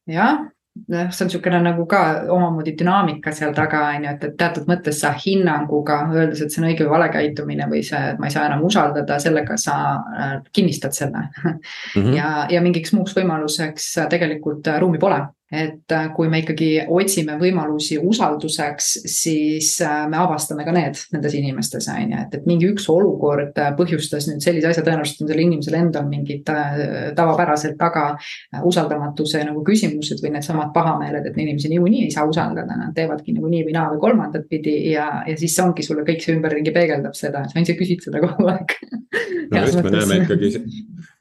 jah, 0.09 0.39
noh, 0.87 1.11
see 1.11 1.23
on 1.23 1.29
niisugune 1.29 1.61
nagu 1.63 1.85
ka 1.89 2.01
omamoodi 2.33 2.73
dünaamika 2.79 3.31
seal 3.35 3.53
taga 3.55 3.85
on 3.93 4.05
ju, 4.05 4.11
et, 4.13 4.23
et 4.27 4.37
teatud 4.39 4.67
mõttes 4.69 4.99
sa 5.03 5.13
hinnanguga, 5.25 6.01
öeldes, 6.13 6.43
et 6.43 6.53
see 6.53 6.63
on 6.63 6.69
õige 6.69 6.85
või 6.85 6.93
vale 6.97 7.09
käitumine 7.13 7.67
või 7.71 7.83
see, 7.85 7.99
et 8.13 8.19
ma 8.19 8.29
ei 8.29 8.35
saa 8.35 8.47
enam 8.49 8.63
usaldada, 8.67 9.19
sellega 9.23 9.57
sa 9.61 9.79
äh, 9.95 10.37
kinnistad 10.51 10.95
selle 10.97 11.25
mm. 11.27 11.59
-hmm. 11.95 12.13
ja, 12.17 12.31
ja 12.51 12.63
mingiks 12.65 12.93
muuks 12.95 13.15
võimaluseks 13.17 13.91
tegelikult 14.11 14.67
ruumi 14.79 15.01
pole 15.01 15.21
et 15.51 15.91
äh, 15.91 16.09
kui 16.13 16.29
me 16.29 16.43
ikkagi 16.43 16.67
otsime 16.93 17.33
võimalusi 17.41 17.97
usalduseks, 17.97 18.89
siis 19.09 19.71
äh, 19.81 20.03
me 20.09 20.19
avastame 20.21 20.65
ka 20.65 20.73
need 20.75 20.99
nendes 21.15 21.33
inimestes, 21.39 21.87
on 21.89 22.13
ju, 22.13 22.19
et, 22.21 22.35
et 22.37 22.45
mingi 22.49 22.69
üks 22.69 22.85
olukord 22.93 23.57
äh, 23.57 23.71
põhjustas 23.77 24.29
nüüd 24.29 24.45
sellise 24.45 24.69
asja, 24.69 24.83
tõenäoliselt 24.85 25.23
on 25.25 25.31
sellel 25.31 25.47
inimesel 25.47 25.79
endal 25.79 26.05
mingid 26.09 26.45
tavapäraselt 27.17 27.79
taga 27.79 28.11
usaldamatuse 28.65 29.41
nagu 29.47 29.63
küsimused 29.65 30.21
või 30.21 30.35
needsamad 30.35 30.69
pahameeled, 30.75 31.25
et 31.25 31.41
inimesi 31.41 31.71
niikuinii 31.73 32.05
ei 32.05 32.13
saa 32.13 32.27
usaldada, 32.29 32.77
nad 32.77 32.93
teevadki 32.97 33.33
nagu 33.33 33.49
nii 33.49 33.65
või 33.65 33.75
naa 33.75 33.89
või 33.95 34.03
kolmandat 34.05 34.45
pidi 34.51 34.75
ja, 34.91 35.09
ja 35.25 35.37
siis 35.39 35.57
ongi 35.63 35.85
sulle 35.85 36.05
kõik 36.05 36.21
see 36.21 36.37
ümberringi 36.37 36.73
peegeldab 36.75 37.17
seda, 37.17 37.47
sa 37.49 37.57
ainult 37.57 37.73
küsid 37.81 38.05
seda 38.05 38.21
kogu 38.21 38.49
aeg. 38.53 38.77
no 39.49 39.65
just, 39.65 39.81
me 39.81 39.95
näeme 39.97 40.21
ikkagi, 40.21 40.53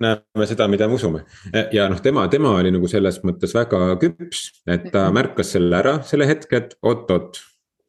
näeme 0.05 0.53
seda, 0.53 0.69
mida 0.69 0.89
me 0.89 1.01
usume 1.01 1.25
ja 1.73 1.89
noh, 1.89 2.05
tema, 2.05 2.29
tema 2.29 2.59
oli 2.61 2.77
nagu 2.77 2.93
selles 2.93 3.23
mõttes 3.25 3.57
väga 3.57 3.87
küps 4.03 4.18
küps, 4.19 4.49
et 4.67 4.89
ta 4.93 5.09
märkas 5.15 5.55
selle 5.55 5.79
ära, 5.79 5.99
selle 6.07 6.27
hetke, 6.29 6.63
et 6.63 6.77
oot-oot. 6.83 7.41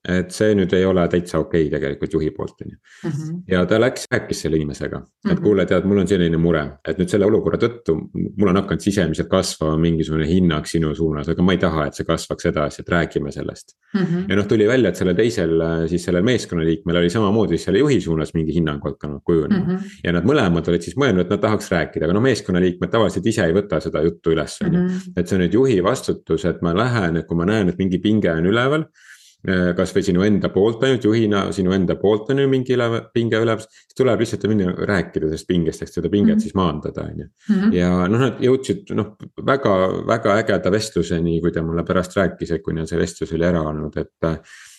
Et 0.10 0.32
see 0.34 0.56
nüüd 0.58 0.74
ei 0.78 0.86
ole 0.88 1.06
täitsa 1.12 1.40
okei 1.42 1.68
okay 1.68 1.74
tegelikult 1.76 2.14
juhi 2.18 2.32
poolt, 2.36 2.56
on 2.66 2.72
ju. 2.74 2.78
Mhm. 3.10 3.42
ja 3.52 3.64
ta 3.70 3.80
läks, 3.80 4.08
rääkis 4.12 4.44
selle 4.46 4.58
inimesega, 4.60 5.02
et 5.26 5.34
mhm. 5.34 5.44
kuule, 5.44 5.66
tead, 5.70 5.86
mul 5.90 6.02
on 6.04 6.10
selline 6.10 6.40
mure, 6.42 6.64
et 6.88 7.00
nüüd 7.02 7.12
selle 7.12 7.28
olukorra 7.30 7.60
tõttu. 7.62 7.98
mul 8.14 8.52
on 8.52 8.60
hakanud 8.62 8.84
sisemiselt 8.84 9.30
kasvama 9.30 9.78
mingisugune 9.82 10.28
hinnang 10.28 10.68
sinu 10.70 10.94
suunas, 10.96 11.30
aga 11.30 11.44
ma 11.46 11.56
ei 11.56 11.62
taha, 11.62 11.88
et 11.90 12.00
see 12.00 12.08
kasvaks 12.08 12.50
edasi, 12.52 12.82
et 12.84 12.90
räägime 12.90 13.32
sellest 13.32 13.76
mm. 13.94 14.02
-hmm. 14.02 14.26
ja 14.30 14.36
noh, 14.40 14.48
tuli 14.48 14.68
välja, 14.68 14.90
et 14.90 14.96
sellel 14.96 15.16
teisel 15.16 15.64
siis 15.92 16.06
sellel 16.06 16.24
meeskonnaliikmel 16.24 17.02
oli 17.02 17.10
samamoodi 17.10 17.58
selle 17.58 17.80
juhi 17.80 18.02
suunas 18.02 18.34
mingi 18.34 18.56
hinnang 18.56 18.84
hakanud 18.84 19.22
kujunema 19.24 19.66
mm. 19.66 19.76
-hmm. 19.76 20.00
ja 20.04 20.14
nad 20.14 20.26
mõlemad 20.26 20.70
olid 20.70 20.82
siis 20.82 20.98
mõelnud, 20.98 21.22
et 21.22 21.30
nad 21.30 21.42
tahaks 21.42 21.72
rääkida, 21.72 22.06
aga 22.06 22.14
no 22.14 22.22
meeskonnaliikmed 22.22 22.90
tavaliselt 22.90 23.26
ise 23.26 23.46
ei 23.46 23.54
võta 23.54 23.80
seda 23.84 24.02
juttu 24.04 24.34
üles, 24.34 24.58
on 24.66 24.74
ju. 24.74 24.80
Mhm. 24.80 25.14
et 25.18 25.28
see 25.28 25.38
on 25.38 25.44
nüüd 25.44 25.54
juhi 25.54 25.84
vastutus, 25.84 26.46
et 26.46 26.62
ma 26.62 26.74
lähen, 26.74 27.18
et 27.18 27.28
kui 27.28 27.38
ma 27.38 27.46
näen, 27.46 27.70
et 27.70 27.78
mingi 27.78 28.00
pinge 28.00 28.32
on 28.32 28.46
üleval 28.46 28.86
kasvõi 29.76 30.04
sinu 30.04 30.24
enda 30.26 30.50
poolt 30.52 30.82
ainult 30.84 31.06
juhina, 31.08 31.46
sinu 31.56 31.72
enda 31.72 31.96
poolt 32.00 32.28
on 32.34 32.42
ju 32.42 32.48
mingi 32.52 32.76
üle, 32.76 32.90
pinge 33.16 33.40
üleval, 33.40 33.64
siis 33.64 33.96
tuleb 33.96 34.20
lihtsalt 34.20 34.44
minna 34.52 34.74
rääkida 34.76 35.30
sellest 35.30 35.48
pingest, 35.48 35.84
eks 35.86 35.96
seda 35.96 36.10
pinget 36.12 36.34
mm 36.34 36.38
-hmm. 36.38 36.44
siis 36.44 36.56
maandada, 36.60 37.06
on 37.08 37.22
ju. 37.24 37.28
Mhm. 37.50 37.74
ja 37.74 38.08
noh, 38.08 38.20
nad 38.20 38.42
jõudsid 38.44 38.92
noh, 39.00 39.16
väga, 39.46 39.76
väga 40.08 40.36
ägeda 40.44 40.72
vestluseni, 40.72 41.40
kui 41.42 41.52
ta 41.56 41.64
mulle 41.64 41.86
pärast 41.88 42.18
rääkis, 42.20 42.52
et 42.52 42.64
kui 42.64 42.74
neil 42.74 42.88
see 42.88 43.00
vestlus 43.00 43.32
oli 43.32 43.46
ära 43.46 43.62
olnud, 43.62 43.96
et 43.98 44.30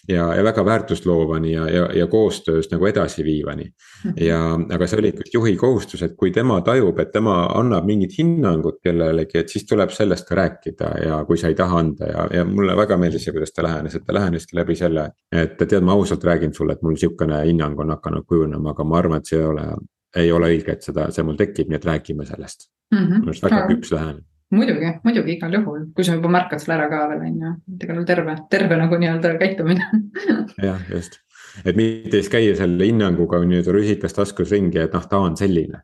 ja, 0.09 0.35
ja 0.35 0.45
väga 0.45 0.65
väärtusloovani 0.65 1.53
ja, 1.53 1.69
ja, 1.71 1.89
ja 1.95 2.07
koostöös 2.07 2.71
nagu 2.71 2.87
edasiviivani. 2.87 3.73
Mhm. 4.05 4.15
ja, 4.25 4.59
aga 4.75 4.87
see 4.87 4.99
oli 4.99 5.13
ikkagi 5.13 5.35
juhi 5.35 5.57
kohustus, 5.57 6.03
et 6.03 6.17
kui 6.17 6.31
tema 6.31 6.61
tajub, 6.65 6.99
et 6.99 7.13
tema 7.13 7.37
annab 7.55 7.87
mingit 7.87 8.17
hinnangut 8.19 8.81
kellelegi, 8.85 9.39
et 9.39 9.53
siis 9.53 9.67
tuleb 9.69 9.93
sellest 9.95 10.29
ka 10.29 10.39
rääkida 10.39 10.93
ja 11.05 11.21
kui 11.29 11.39
sa 11.39 11.51
ei 11.53 11.59
taha 11.59 11.83
anda 11.85 12.09
ja, 12.09 12.27
ja 12.39 12.45
mulle 12.49 12.77
väga 12.77 12.97
meeldis 13.01 13.25
see, 13.29 13.37
kuidas 13.37 13.53
ta 13.53 13.65
lähenes, 13.67 13.95
et 13.97 14.07
ta 14.07 14.17
läheneski 14.17 14.57
läbi 14.57 14.77
selle. 14.77 15.11
et 15.33 15.57
tead, 15.59 15.85
ma 15.85 15.93
ausalt 15.93 16.25
räägin 16.25 16.55
sulle, 16.55 16.73
et 16.73 16.83
mul 16.83 16.97
sihukene 16.97 17.45
hinnang 17.45 17.79
on 17.81 17.91
hakanud 17.97 18.27
kujunema, 18.27 18.75
aga 18.75 18.85
ma 18.85 18.99
arvan, 18.99 19.21
et 19.21 19.31
see 19.31 19.39
ei 19.39 19.47
ole, 19.47 19.69
ei 20.17 20.33
ole 20.33 20.51
õige, 20.55 20.73
et 20.73 20.83
seda, 20.83 21.11
see 21.15 21.25
mul 21.27 21.39
tekib, 21.39 21.69
nii 21.69 21.77
et 21.77 21.87
räägime 21.87 22.27
sellest 22.27 22.69
mm. 22.93 22.99
-hmm. 22.99 23.21
minu 23.21 23.35
arust 23.35 23.47
väga 23.47 23.67
küps 23.69 23.93
lähenemine 23.93 24.30
muidugi, 24.55 24.95
muidugi 25.05 25.37
igal 25.37 25.55
juhul, 25.61 25.85
kui 25.95 26.07
sa 26.07 26.17
juba 26.17 26.31
märkad 26.33 26.63
selle 26.63 26.79
ära 26.79 26.89
ka 26.91 27.05
veel 27.13 27.27
on 27.27 27.45
ju, 27.45 27.53
et 27.75 27.85
igal 27.85 28.01
juhul 28.01 28.09
terve, 28.09 28.39
terve 28.53 28.81
nagu 28.81 28.99
nii-öelda 29.03 29.37
käitumine 29.41 29.87
jah, 30.69 30.83
just, 30.91 31.21
et 31.65 31.79
mitte 31.79 32.19
siis 32.19 32.33
käia 32.33 32.57
selle 32.59 32.89
hinnanguga 32.89 33.43
nii-öelda 33.45 33.77
rusikas 33.77 34.17
taskus 34.17 34.53
ringi, 34.55 34.83
et 34.83 34.97
noh, 34.97 35.07
ta 35.07 35.23
on 35.23 35.39
selline. 35.39 35.83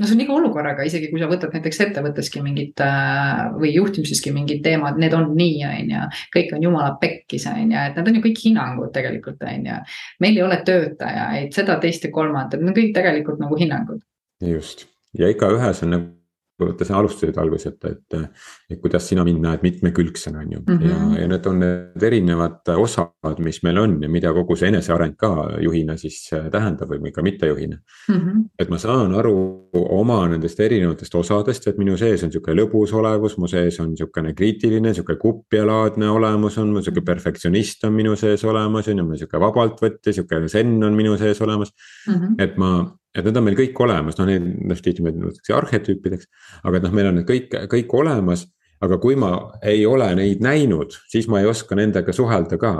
no 0.00 0.08
see 0.08 0.16
on 0.16 0.24
iga 0.24 0.36
olukorraga, 0.36 0.88
isegi 0.88 1.10
kui 1.12 1.20
sa 1.20 1.28
võtad 1.28 1.52
näiteks 1.56 1.82
ettevõtteski 1.86 2.42
mingid 2.44 2.84
äh, 2.84 3.44
või 3.60 3.74
juhtimiseski 3.76 4.32
mingid 4.32 4.64
teemad, 4.64 5.00
need 5.02 5.16
on 5.16 5.30
nii, 5.36 5.60
on 5.68 5.94
ju. 5.94 6.08
kõik 6.38 6.56
on 6.56 6.68
jumala 6.70 6.96
pekkis, 7.02 7.48
on 7.52 7.64
ju, 7.68 7.84
et 7.84 8.00
need 8.00 8.12
on 8.12 8.20
ju 8.20 8.26
kõik 8.30 8.44
hinnangud 8.48 8.92
tegelikult, 8.96 9.44
on 9.44 9.72
ju. 9.72 9.80
meil 10.24 10.40
ei 10.40 10.44
ole 10.48 10.62
töötajaid, 10.64 11.52
seda, 11.56 11.80
teist 11.84 12.08
ja 12.08 12.12
kolmandat, 12.16 12.60
need 12.60 12.72
on 12.72 12.80
kõik 12.80 12.92
tegelikult 12.96 13.44
nagu 13.44 13.60
hinnangud. 13.60 14.04
just 14.40 14.88
ja 15.16 15.28
igaühes 15.32 15.84
on 15.84 15.92
nagu 15.92 16.14
vaata 16.58 16.84
sa 16.88 16.98
alustasid 16.98 17.38
alguses, 17.38 17.72
et, 17.72 17.84
et, 17.84 18.65
et 18.70 18.80
kuidas 18.82 19.04
sina 19.06 19.22
mind 19.24 19.44
näed 19.44 19.62
mitmekülgsena, 19.62 20.40
on 20.42 20.52
ju 20.52 20.58
mm. 20.58 20.78
-hmm. 20.78 20.88
ja, 20.88 21.20
ja 21.20 21.28
need 21.28 21.46
on 21.46 21.60
need 21.60 22.02
erinevad 22.02 22.68
osad, 22.76 23.38
mis 23.38 23.62
meil 23.62 23.78
on 23.78 24.02
ja 24.02 24.08
mida 24.08 24.32
kogu 24.34 24.56
see 24.56 24.68
eneseareng 24.68 25.14
ka 25.16 25.30
juhina 25.62 25.96
siis 25.96 26.30
äh, 26.34 26.50
tähendab 26.50 26.90
või 26.90 27.12
ka 27.12 27.22
mittejuhina 27.22 27.76
mm. 28.08 28.16
-hmm. 28.16 28.42
et 28.58 28.68
ma 28.68 28.78
saan 28.78 29.14
aru 29.14 29.70
oma 29.72 30.28
nendest 30.28 30.60
erinevatest 30.60 31.14
osadest, 31.14 31.66
et 31.66 31.78
minu 31.78 31.96
sees 31.96 32.24
on 32.24 32.32
sihuke 32.32 32.54
lõbus 32.54 32.94
olevus, 32.94 33.38
mu 33.38 33.46
sees 33.46 33.80
on 33.80 33.96
sihukene 33.96 34.34
kriitiline, 34.34 34.94
sihuke 34.94 35.16
kupjalaadne 35.16 36.08
olemus 36.10 36.58
on, 36.58 36.82
sihuke 36.82 37.04
perfektsionist 37.06 37.84
on 37.84 37.92
minu 37.92 38.16
sees 38.16 38.44
olemas, 38.44 38.88
on 38.88 38.98
ju, 38.98 39.08
sihuke 39.14 39.40
vabaltvõtja, 39.40 40.12
sihuke 40.12 40.48
zen 40.48 40.82
on 40.82 40.94
minu 40.94 41.16
sees 41.16 41.40
olemas 41.40 41.72
mm. 42.08 42.14
-hmm. 42.14 42.34
et 42.38 42.56
ma 42.56 42.96
et 43.16 43.24
need 43.24 43.38
on 43.38 43.46
meil 43.46 43.56
kõik 43.56 43.80
olemas, 43.86 44.18
noh 44.18 44.28
neid 44.28 44.44
noh 44.44 44.82
tihti 44.82 45.04
me 45.04 45.12
nimetatakse 45.14 45.54
arhetüüpideks, 45.56 46.28
aga 46.68 46.78
et 46.78 46.86
noh, 46.86 46.94
meil 46.96 47.10
on 47.10 47.18
need 47.20 47.28
kõik, 47.30 47.56
kõik 47.72 47.96
olemas. 48.02 48.46
Aga 48.84 48.98
kui 49.00 49.16
ma 49.16 49.32
ei 49.64 49.86
ole 49.86 50.08
neid 50.18 50.44
näinud, 50.44 50.94
siis 51.10 51.28
ma 51.32 51.40
ei 51.40 51.48
oska 51.50 51.78
nendega 51.78 52.12
suhelda 52.12 52.58
ka. 52.60 52.74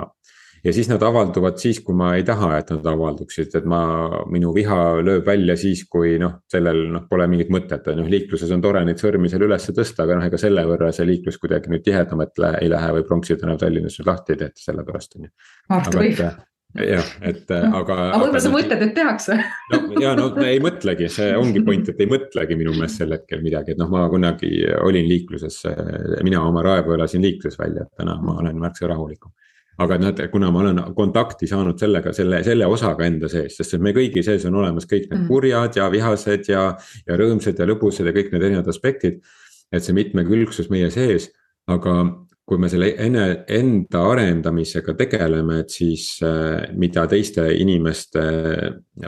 ja 0.65 0.73
siis 0.75 0.89
nad 0.91 1.03
avalduvad 1.03 1.61
siis, 1.63 1.79
kui 1.85 1.95
ma 1.95 2.15
ei 2.19 2.25
taha, 2.27 2.57
et 2.59 2.73
nad 2.75 2.87
avalduksid, 2.91 3.53
et 3.55 3.69
ma, 3.71 3.81
minu 4.33 4.51
viha 4.55 4.79
lööb 5.05 5.29
välja 5.29 5.55
siis, 5.57 5.85
kui 5.91 6.17
noh, 6.19 6.41
sellel 6.51 6.81
noh, 6.91 7.05
pole 7.11 7.29
mingit 7.31 7.53
mõtet, 7.55 7.87
on 7.93 8.03
ju, 8.03 8.09
liikluses 8.11 8.51
on 8.57 8.65
tore 8.65 8.83
neid 8.85 8.99
sõrmi 8.99 9.31
seal 9.31 9.47
üles 9.47 9.71
tõsta, 9.71 10.03
aga 10.05 10.19
noh, 10.19 10.27
ega 10.27 10.41
selle 10.41 10.67
võrra 10.67 10.91
see 10.97 11.07
liiklus 11.07 11.39
kuidagi 11.39 11.71
nüüd 11.71 11.87
tihedamalt 11.87 12.43
ei 12.59 12.73
lähe 12.73 12.93
või 12.99 13.07
Pronksi 13.07 13.39
tänav 13.39 13.63
Tallinnas 13.63 14.01
nüüd 14.01 14.11
lahti 14.11 14.35
ei 14.35 14.43
tehta, 14.43 14.65
sellepärast 14.67 15.19
on 15.21 15.29
ju. 15.29 15.35
Mart 15.71 15.99
võib 16.01 16.25
jah, 16.85 17.09
et 17.23 17.51
äh, 17.55 17.65
aga. 17.67 17.97
aga 18.11 18.21
võib-olla 18.21 18.43
sa 18.45 18.53
mõtled, 18.53 18.85
et 18.89 18.95
tehakse. 18.97 19.39
no 19.73 19.81
ja 20.03 20.13
no 20.19 20.29
ei 20.45 20.61
mõtlegi, 20.63 21.09
see 21.13 21.33
ongi 21.39 21.63
point, 21.67 21.89
et 21.93 22.03
ei 22.03 22.11
mõtlegi 22.11 22.59
minu 22.59 22.75
meelest 22.77 23.03
sel 23.03 23.17
hetkel 23.17 23.43
midagi, 23.45 23.75
et 23.75 23.81
noh, 23.81 23.91
ma 23.93 24.05
kunagi 24.13 24.53
olin 24.83 25.09
liikluses, 25.09 25.63
mina 26.27 26.45
oma 26.45 26.65
raevu 26.67 26.97
elasin 26.99 27.25
liikluses 27.25 27.59
välja, 27.61 27.87
et 27.87 28.03
täna 28.03 28.19
ma 28.23 28.39
olen 28.43 28.61
märksa 28.63 28.91
rahulikum 28.91 29.33
aga 29.83 29.99
noh, 30.01 30.13
et 30.13 30.31
kuna 30.33 30.51
ma 30.53 30.63
olen 30.63 30.81
kontakti 30.97 31.49
saanud 31.51 31.81
sellega, 31.81 32.13
selle, 32.17 32.41
selle 32.47 32.69
osaga 32.71 33.07
enda 33.09 33.29
sees, 33.33 33.59
sest 33.59 33.77
me 33.83 33.93
kõigi 33.97 34.23
sees 34.25 34.47
on 34.49 34.57
olemas 34.57 34.89
kõik 34.89 35.11
need 35.11 35.19
mm. 35.21 35.27
kurjad 35.29 35.77
ja 35.77 35.89
vihased 35.93 36.49
ja, 36.49 36.69
ja 37.09 37.19
rõõmsad 37.21 37.61
ja 37.61 37.69
lõbusad 37.69 38.09
ja 38.09 38.15
kõik 38.17 38.33
need 38.33 38.47
erinevad 38.47 38.71
aspektid. 38.73 39.21
et 39.75 39.83
see 39.83 39.97
mitmekülgsus 39.97 40.71
meie 40.71 40.89
sees, 40.95 41.29
aga 41.67 41.93
kui 42.47 42.61
me 42.63 42.69
selle 42.71 42.93
enne, 43.03 43.23
enda 43.51 44.05
arendamisega 44.13 44.95
tegeleme, 44.99 45.59
et 45.65 45.73
siis 45.75 46.05
äh, 46.23 46.69
mida 46.79 47.03
teiste 47.11 47.43
inimeste 47.59 48.23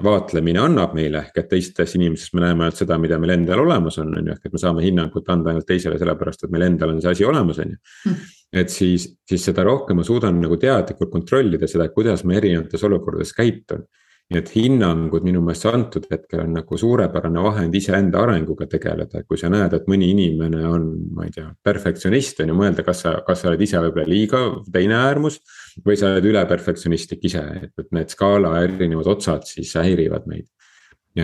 vaatlemine 0.03 0.59
annab 0.65 0.97
meile, 0.99 1.23
ehk 1.23 1.39
et 1.45 1.51
teistes 1.53 1.95
inimestes 1.95 2.35
me 2.35 2.43
näeme 2.43 2.67
ainult 2.67 2.81
seda, 2.81 2.99
mida 2.99 3.21
meil 3.23 3.37
endal 3.37 3.63
olemas 3.63 4.01
on, 4.03 4.11
on 4.19 4.27
ju, 4.27 4.35
ehk 4.35 4.49
et 4.49 4.57
me 4.57 4.63
saame 4.65 4.83
hinnangut 4.83 5.31
anda 5.31 5.53
ainult 5.53 5.69
teisele 5.71 6.01
sellepärast, 6.03 6.45
et 6.45 6.55
meil 6.55 6.67
endal 6.67 6.97
on 6.97 6.99
see 7.05 7.15
asi 7.15 7.29
olemas, 7.29 7.63
on 7.63 7.77
ju. 7.77 7.81
Hmm. 8.09 8.27
et 8.59 8.75
siis, 8.75 9.07
siis 9.29 9.47
seda 9.51 9.63
rohkem 9.69 10.01
ma 10.01 10.09
suudan 10.09 10.43
nagu 10.43 10.59
teadlikult 10.59 11.15
kontrollida 11.15 11.71
seda, 11.71 11.87
kuidas 11.95 12.27
ma 12.27 12.35
erinevates 12.41 12.85
olukordades 12.91 13.35
käitun 13.39 13.87
nii 14.29 14.41
et 14.43 14.51
hinnangud 14.53 15.25
minu 15.25 15.41
meelest 15.45 15.67
antud 15.71 16.05
hetkel 16.11 16.43
on 16.43 16.51
nagu 16.59 16.79
suurepärane 16.81 17.45
vahend 17.47 17.77
iseenda 17.79 18.21
arenguga 18.27 18.67
tegeleda, 18.69 19.23
et 19.23 19.29
kui 19.29 19.41
sa 19.41 19.49
näed, 19.53 19.73
et 19.73 19.89
mõni 19.89 20.11
inimene 20.13 20.61
on, 20.69 20.85
ma 21.17 21.25
ei 21.25 21.33
tea, 21.33 21.47
perfektsionist 21.65 22.43
on 22.45 22.53
ju, 22.53 22.59
mõelda, 22.59 22.85
kas 22.85 23.07
sa, 23.07 23.15
kas 23.25 23.41
sa 23.41 23.49
oled 23.49 23.65
ise 23.65 23.81
võib-olla 23.81 24.05
liiga 24.09 24.43
teine 24.73 24.99
äärmus. 25.01 25.41
või 25.87 25.97
sa 25.97 26.13
oled 26.13 26.29
üleperfektsionistlik 26.29 27.25
ise, 27.25 27.45
et, 27.63 27.73
et 27.79 27.91
need 27.95 28.13
skaala 28.13 28.57
erinevad 28.67 29.07
otsad 29.15 29.47
siis 29.49 29.73
häirivad 29.79 30.27
meid 30.27 30.49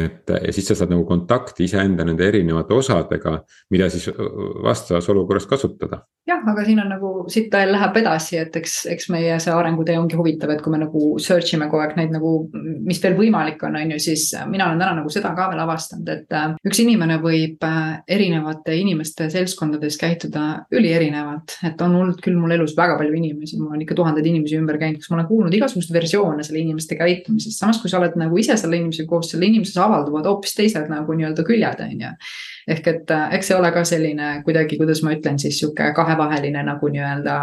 et 0.01 0.35
ja 0.35 0.53
siis 0.53 0.67
sa 0.69 0.77
saad 0.79 0.93
nagu 0.93 1.05
kontakti 1.09 1.67
iseenda 1.69 2.05
nende 2.07 2.27
erinevate 2.27 2.75
osadega, 2.75 3.39
mida 3.71 3.89
siis 3.93 4.09
vastavas 4.65 5.09
olukorras 5.13 5.47
kasutada. 5.47 6.03
jah, 6.25 6.41
aga 6.49 6.63
siin 6.65 6.79
on 6.81 6.89
nagu 6.89 7.09
siit 7.29 7.53
läheb 7.53 7.97
edasi, 8.01 8.39
et 8.41 8.55
eks, 8.57 8.79
eks 8.89 9.11
meie 9.13 9.35
see 9.43 9.53
arengutee 9.53 9.99
ongi 10.01 10.17
huvitav, 10.17 10.55
et 10.55 10.63
kui 10.65 10.73
me 10.73 10.79
nagu 10.81 11.19
search 11.21 11.53
ime 11.53 11.69
kogu 11.69 11.83
aeg 11.85 11.99
neid 11.99 12.15
nagu, 12.15 12.31
mis 12.87 13.01
veel 13.03 13.17
võimalik 13.19 13.61
on, 13.69 13.77
on 13.77 13.93
ju, 13.93 13.99
siis 14.01 14.31
mina 14.49 14.71
olen 14.71 14.81
täna 14.81 14.95
nagu 15.01 15.13
seda 15.13 15.35
ka 15.37 15.51
veel 15.53 15.61
avastanud, 15.67 16.09
et 16.15 16.33
äh, 16.33 16.55
üks 16.65 16.81
inimene 16.81 17.19
võib 17.21 17.67
äh, 17.69 17.91
erinevate 18.17 18.79
inimeste 18.81 19.29
seltskondades 19.33 20.01
käituda 20.01 20.47
ülierinevalt, 20.73 21.59
et 21.69 21.85
on 21.85 21.99
olnud 22.01 22.25
küll 22.25 22.41
mul 22.41 22.57
elus 22.57 22.73
väga 22.79 22.97
palju 23.01 23.21
inimesi, 23.21 23.61
mul 23.61 23.77
on 23.77 23.85
ikka 23.85 23.99
tuhandeid 24.01 24.33
inimesi 24.33 24.57
ümber 24.57 24.81
käinud, 24.81 25.03
kus 25.03 25.13
ma 25.13 25.21
olen 25.21 25.29
kuulnud 25.29 25.61
igasuguseid 25.61 26.01
versioone 26.01 26.47
selle 26.47 26.65
inimeste 26.65 26.97
käitumisest, 26.97 27.61
samas 27.61 27.83
kui 27.83 27.93
sa 27.93 28.01
oled 28.01 28.17
nagu 28.21 28.41
ise 28.41 28.57
selle 28.61 28.81
inimesega 28.81 29.11
koos 29.13 29.35
selle 29.35 29.49
inimesega 29.51 29.84
avalduvad 29.85 30.29
hoopis 30.29 30.57
teised 30.59 30.89
nagu 30.91 31.17
nii-öelda 31.17 31.45
küljed, 31.47 31.83
on 31.85 32.07
ju. 32.07 32.13
ehk 32.75 32.89
et 32.95 33.13
äh, 33.15 33.37
eks 33.39 33.51
see 33.51 33.59
ole 33.59 33.71
ka 33.75 33.85
selline 33.89 34.31
kuidagi, 34.47 34.79
kuidas 34.81 35.03
ma 35.05 35.15
ütlen 35.17 35.39
siis 35.41 35.59
sihuke 35.61 35.91
kahevaheline 35.97 36.65
nagu 36.67 36.91
nii-öelda 36.97 37.37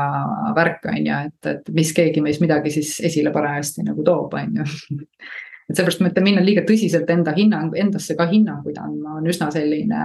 värk 0.58 0.89
on 0.91 1.06
ju, 1.06 1.21
et, 1.30 1.54
et 1.56 1.71
mis 1.75 1.93
keegi 1.93 2.25
meist 2.25 2.43
midagi 2.43 2.73
siis 2.73 2.97
esile 3.12 3.34
parajasti 3.36 3.86
nagu 3.88 4.04
toob, 4.08 4.34
on 4.41 4.62
ju 4.62 4.69
et 5.72 5.80
seepärast 5.80 6.02
ma 6.04 6.12
ütlen, 6.12 6.26
minna 6.28 6.44
liiga 6.44 6.64
tõsiselt 6.68 7.10
enda 7.14 7.32
hinnang, 7.36 7.72
endasse 7.80 8.16
ka 8.20 8.28
hinnanguid 8.28 8.78
andma 8.82 9.18
on 9.20 9.30
üsna 9.32 9.48
selline 9.54 10.02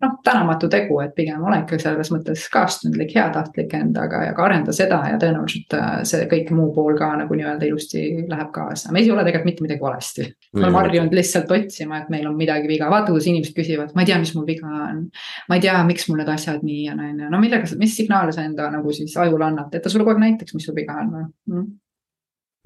noh, 0.00 0.12
tänamatu 0.24 0.68
tegu, 0.70 0.98
et 1.02 1.14
pigem 1.16 1.42
ole 1.44 1.60
ikka 1.62 1.78
selles 1.82 2.10
mõttes 2.14 2.46
kaastundlik, 2.52 3.12
heatahtlik 3.16 3.72
endaga 3.76 4.22
ja 4.28 4.34
ka 4.36 4.46
arenda 4.46 4.74
seda 4.76 5.00
ja 5.10 5.18
tõenäoliselt 5.20 5.76
äh, 5.76 5.88
see 6.08 6.28
kõik 6.30 6.52
muu 6.56 6.70
pool 6.76 6.98
ka 6.98 7.10
nagu 7.22 7.36
nii-öelda 7.36 7.68
ilusti 7.68 8.04
läheb 8.30 8.52
kaasa. 8.54 8.94
meis 8.94 9.08
ei 9.08 9.14
ole 9.14 9.24
tegelikult 9.26 9.50
mitte 9.50 9.66
midagi 9.66 9.84
valesti. 9.84 10.28
me 10.54 10.64
oleme 10.64 10.82
harjunud 10.82 11.16
lihtsalt 11.20 11.54
otsima, 11.56 12.02
et 12.02 12.12
meil 12.12 12.28
on 12.30 12.36
midagi 12.38 12.70
viga, 12.70 12.90
vaata 12.92 13.10
kuidas 13.12 13.30
inimesed 13.30 13.56
küsivad, 13.56 13.94
ma 13.96 14.04
ei 14.04 14.12
tea, 14.12 14.20
mis 14.22 14.34
mul 14.36 14.46
viga 14.48 14.70
on. 14.70 15.06
ma 15.48 15.58
ei 15.58 15.64
tea, 15.66 15.78
miks 15.88 16.08
mul 16.08 16.22
need 16.22 16.32
asjad 16.36 16.66
nii 16.66 16.90
on, 16.94 17.04
on 17.08 17.24
ju, 17.24 17.32
no 17.34 17.42
millega, 17.42 17.80
mis 17.80 17.96
signaale 17.96 18.36
sa 18.36 18.46
enda 18.46 18.70
nagu 18.72 18.94
siis 18.94 19.16
ajule 19.18 19.50
annad, 19.50 19.74
et 19.74 19.82
ta 19.82 19.92
sulle 19.92 20.06
kogu 20.06 20.16
aeg 20.16 20.26
näitaks, 20.26 20.54
mis 20.56 20.68
sul 20.68 20.78
viga 20.78 21.00
on 21.02 21.16
või 21.16 21.26
mm.? 21.26 21.66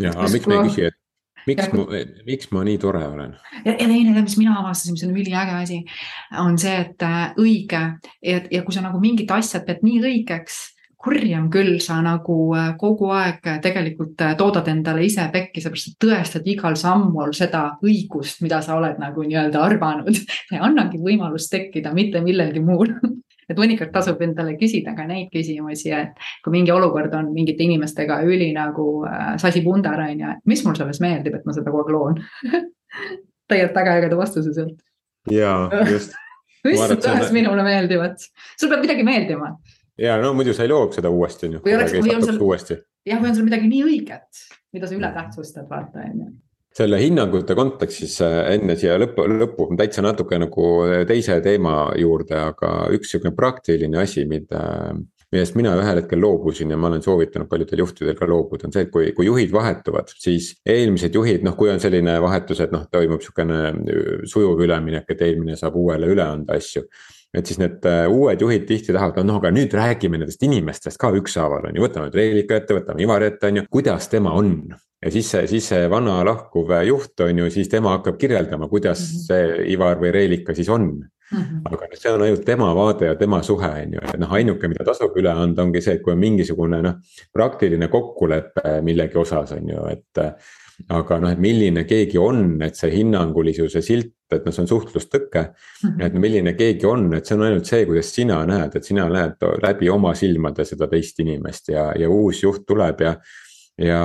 ja, 0.05 0.15
aga 0.15 0.31
miks 0.33 0.51
me 0.51 0.59
ei 0.61 0.69
küsi, 0.69 0.87
et 0.91 1.01
miks 1.49 1.73
ma, 1.73 1.87
miks 2.27 2.51
ma 2.55 2.65
nii 2.67 2.79
tore 2.83 3.03
olen? 3.07 3.35
ja, 3.65 3.73
ja 3.73 3.89
teine, 3.89 4.15
mis 4.21 4.37
mina 4.41 4.59
avastasin, 4.61 4.97
mis 4.97 5.07
on 5.07 5.17
üliäge 5.17 5.57
asi, 5.59 5.81
on 6.45 6.59
see, 6.61 6.77
et 6.87 7.05
äh, 7.07 7.25
õige 7.41 7.83
ja, 8.23 8.39
ja 8.51 8.63
kui 8.63 8.77
sa 8.77 8.85
nagu 8.85 9.01
mingit 9.03 9.31
asja 9.35 9.63
pead 9.67 9.85
nii 9.87 10.01
õigeks 10.05 10.63
kurjam 11.05 11.51
küll, 11.53 11.77
sa 11.85 11.99
nagu 12.05 12.37
äh, 12.57 12.71
kogu 12.81 13.11
aeg 13.13 13.45
tegelikult 13.65 14.21
äh, 14.25 14.33
toodad 14.41 14.69
endale 14.73 15.05
ise 15.05 15.27
pekki, 15.33 15.61
seepärast 15.61 15.91
sa 15.91 16.07
tõestad 16.07 16.49
igal 16.49 16.79
sammul 16.81 17.35
seda 17.37 17.67
õigust, 17.85 18.41
mida 18.45 18.63
sa 18.65 18.79
oled 18.79 18.97
nagu 19.03 19.27
nii-öelda 19.27 19.61
arvanud. 19.67 20.17
sa 20.49 20.57
ei 20.57 20.63
annagi 20.65 21.01
võimalust 21.03 21.53
tekkida 21.53 21.93
mitte 21.97 22.25
millelgi 22.25 22.65
muul 22.65 22.95
et 23.49 23.59
mõnikord 23.59 23.93
tasub 23.95 24.23
endale 24.25 24.57
küsida 24.61 24.95
ka 24.97 25.07
neid 25.09 25.31
küsimusi, 25.35 25.93
et 25.95 26.27
kui 26.45 26.55
mingi 26.55 26.73
olukord 26.75 27.15
on 27.19 27.31
mingite 27.35 27.65
inimestega 27.67 28.21
üli 28.27 28.51
nagu 28.57 28.89
äh, 29.09 29.35
sasipundar 29.41 30.01
on 30.07 30.25
ju, 30.25 30.33
et 30.37 30.51
mis 30.51 30.65
mul 30.67 30.77
selles 30.79 31.01
meeldib, 31.05 31.39
et 31.39 31.47
ma 31.47 31.57
seda 31.57 31.71
kogu 31.71 31.85
aeg 31.85 31.95
loon 31.95 32.21
tegelikult 33.51 33.81
väga 33.81 33.97
ägeda 34.01 34.19
vastuse 34.19 34.55
sealt. 34.57 34.79
jaa, 35.31 35.69
just 35.91 36.17
mis 36.65 36.81
tões 37.05 37.33
minule 37.35 37.67
meeldivad, 37.67 38.21
sul 38.57 38.73
peab 38.73 38.85
midagi 38.85 39.07
meeldima. 39.07 39.55
ja 40.01 40.17
no 40.23 40.33
muidu 40.37 40.57
sa 40.57 40.65
ei 40.65 40.73
looks 40.73 41.01
seda 41.01 41.13
uuesti 41.13 41.51
on 41.51 41.59
ju. 41.59 41.65
või 41.67 42.17
on 42.17 42.27
sul, 42.27 42.81
jah, 43.05 43.21
või 43.21 43.31
on 43.33 43.39
sul 43.39 43.49
midagi 43.49 43.71
nii 43.71 43.85
õiget, 43.91 44.47
mida 44.75 44.89
sa 44.89 44.97
üle 44.97 45.13
tähtsustad, 45.15 45.69
vaata 45.71 46.07
on 46.09 46.25
ju 46.25 46.33
selle 46.75 46.99
hinnangute 46.99 47.55
kontekstis 47.55 48.19
äh, 48.25 48.41
enne 48.57 48.77
siia 48.79 48.97
lõppu, 48.99 49.27
lõppu 49.31 49.69
täitsa 49.79 50.03
natuke 50.05 50.39
nagu 50.43 50.69
teise 51.09 51.39
teema 51.45 51.93
juurde, 52.01 52.39
aga 52.51 52.75
üks 52.95 53.15
sihuke 53.15 53.35
praktiline 53.37 54.01
asi, 54.03 54.27
mida. 54.29 54.95
millest 55.35 55.57
mina 55.59 55.73
ühel 55.75 55.99
hetkel 55.99 56.21
loobusin 56.23 56.71
ja 56.71 56.77
ma 56.79 56.87
olen 56.87 57.03
soovitanud 57.03 57.49
paljudel 57.51 57.81
juhtidel 57.83 58.15
ka 58.15 58.27
loobuda, 58.31 58.69
on 58.69 58.75
see, 58.75 58.85
et 58.87 58.91
kui, 58.95 59.09
kui 59.17 59.27
juhid 59.27 59.51
vahetuvad, 59.51 60.13
siis 60.15 60.53
eelmised 60.63 61.17
juhid, 61.17 61.43
noh, 61.43 61.57
kui 61.59 61.73
on 61.73 61.83
selline 61.83 62.15
vahetus, 62.23 62.61
et 62.63 62.71
noh, 62.71 62.85
toimub 62.87 63.25
sihukene 63.25 63.59
sujuv 64.31 64.63
üleminek, 64.63 65.09
et 65.11 65.25
eelmine 65.27 65.59
saab 65.59 65.75
uuele 65.81 66.13
üle 66.15 66.23
anda 66.23 66.55
asju 66.55 66.85
et 67.35 67.47
siis 67.51 67.59
need 67.59 67.85
äh, 67.89 68.05
uued 68.11 68.41
juhid 68.41 68.67
tihti 68.69 68.95
tahavad, 68.95 69.27
no 69.27 69.39
aga 69.41 69.53
nüüd 69.55 69.75
räägime 69.75 70.21
nendest 70.21 70.43
inimestest 70.47 71.01
ka 71.01 71.11
ükshaaval 71.19 71.71
on 71.71 71.79
ju, 71.79 71.85
võtame 71.85 72.09
nüüd 72.09 72.19
Reelika 72.21 72.61
ette, 72.61 72.77
võtame 72.79 73.05
Ivari 73.05 73.31
ette, 73.33 73.51
on 73.51 73.61
ju, 73.61 73.65
kuidas 73.71 74.09
tema 74.13 74.35
on 74.39 74.55
ja 75.05 75.13
siis 75.13 75.31
see, 75.31 75.49
siis 75.51 75.67
see 75.73 75.89
vana 75.91 76.21
lahkuv 76.27 76.71
juht 76.89 77.21
on 77.27 77.43
ju, 77.43 77.51
siis 77.53 77.69
tema 77.73 77.97
hakkab 77.99 78.19
kirjeldama, 78.21 78.69
kuidas 78.69 79.03
mm 79.03 79.17
-hmm. 79.17 79.27
see 79.27 79.73
Ivar 79.75 80.01
või 80.01 80.13
Reelika 80.15 80.55
siis 80.55 80.69
on 80.69 80.87
mm. 80.87 81.39
-hmm. 81.39 81.61
aga 81.65 81.89
see 81.95 82.13
on 82.13 82.23
ainult 82.23 82.45
tema 82.45 82.75
vaade 82.75 83.07
ja 83.07 83.15
tema 83.15 83.43
suhe 83.43 83.69
on 83.69 83.93
ju, 83.99 84.01
et 84.15 84.21
noh, 84.21 84.33
ainuke, 84.33 84.69
mida 84.69 84.85
tasub 84.85 85.17
üle 85.17 85.31
anda, 85.31 85.63
ongi 85.63 85.81
see, 85.81 85.95
et 85.95 86.03
kui 86.03 86.13
on 86.13 86.19
mingisugune 86.19 86.83
noh, 86.83 86.95
praktiline 87.33 87.89
kokkulepe 87.89 88.81
millegi 88.83 89.19
osas 89.19 89.53
on 89.53 89.69
ju, 89.69 89.87
et 89.91 90.25
aga 90.89 91.19
noh, 91.23 91.31
et 91.33 91.41
milline 91.41 91.85
keegi 91.89 92.19
on, 92.19 92.61
et 92.63 92.77
see 92.77 92.91
hinnangulisuse 92.95 93.83
silt, 93.85 94.15
et 94.35 94.45
noh, 94.45 94.55
see 94.55 94.65
on 94.65 94.71
suhtlustõke. 94.73 95.45
-hmm. 95.55 96.05
et 96.07 96.19
milline 96.19 96.55
keegi 96.59 96.87
on, 96.91 97.07
et 97.15 97.27
see 97.27 97.37
on 97.37 97.47
ainult 97.47 97.71
see, 97.71 97.87
kuidas 97.87 98.13
sina 98.15 98.43
näed, 98.47 98.77
et 98.77 98.85
sina 98.85 99.09
näed 99.09 99.49
läbi 99.63 99.91
oma 99.91 100.15
silmade 100.15 100.65
seda 100.65 100.89
teist 100.91 101.21
inimest 101.21 101.69
ja, 101.69 101.93
ja 101.99 102.11
uus 102.11 102.43
juht 102.43 102.67
tuleb 102.67 103.01
ja 103.01 103.17
ja, 103.79 104.01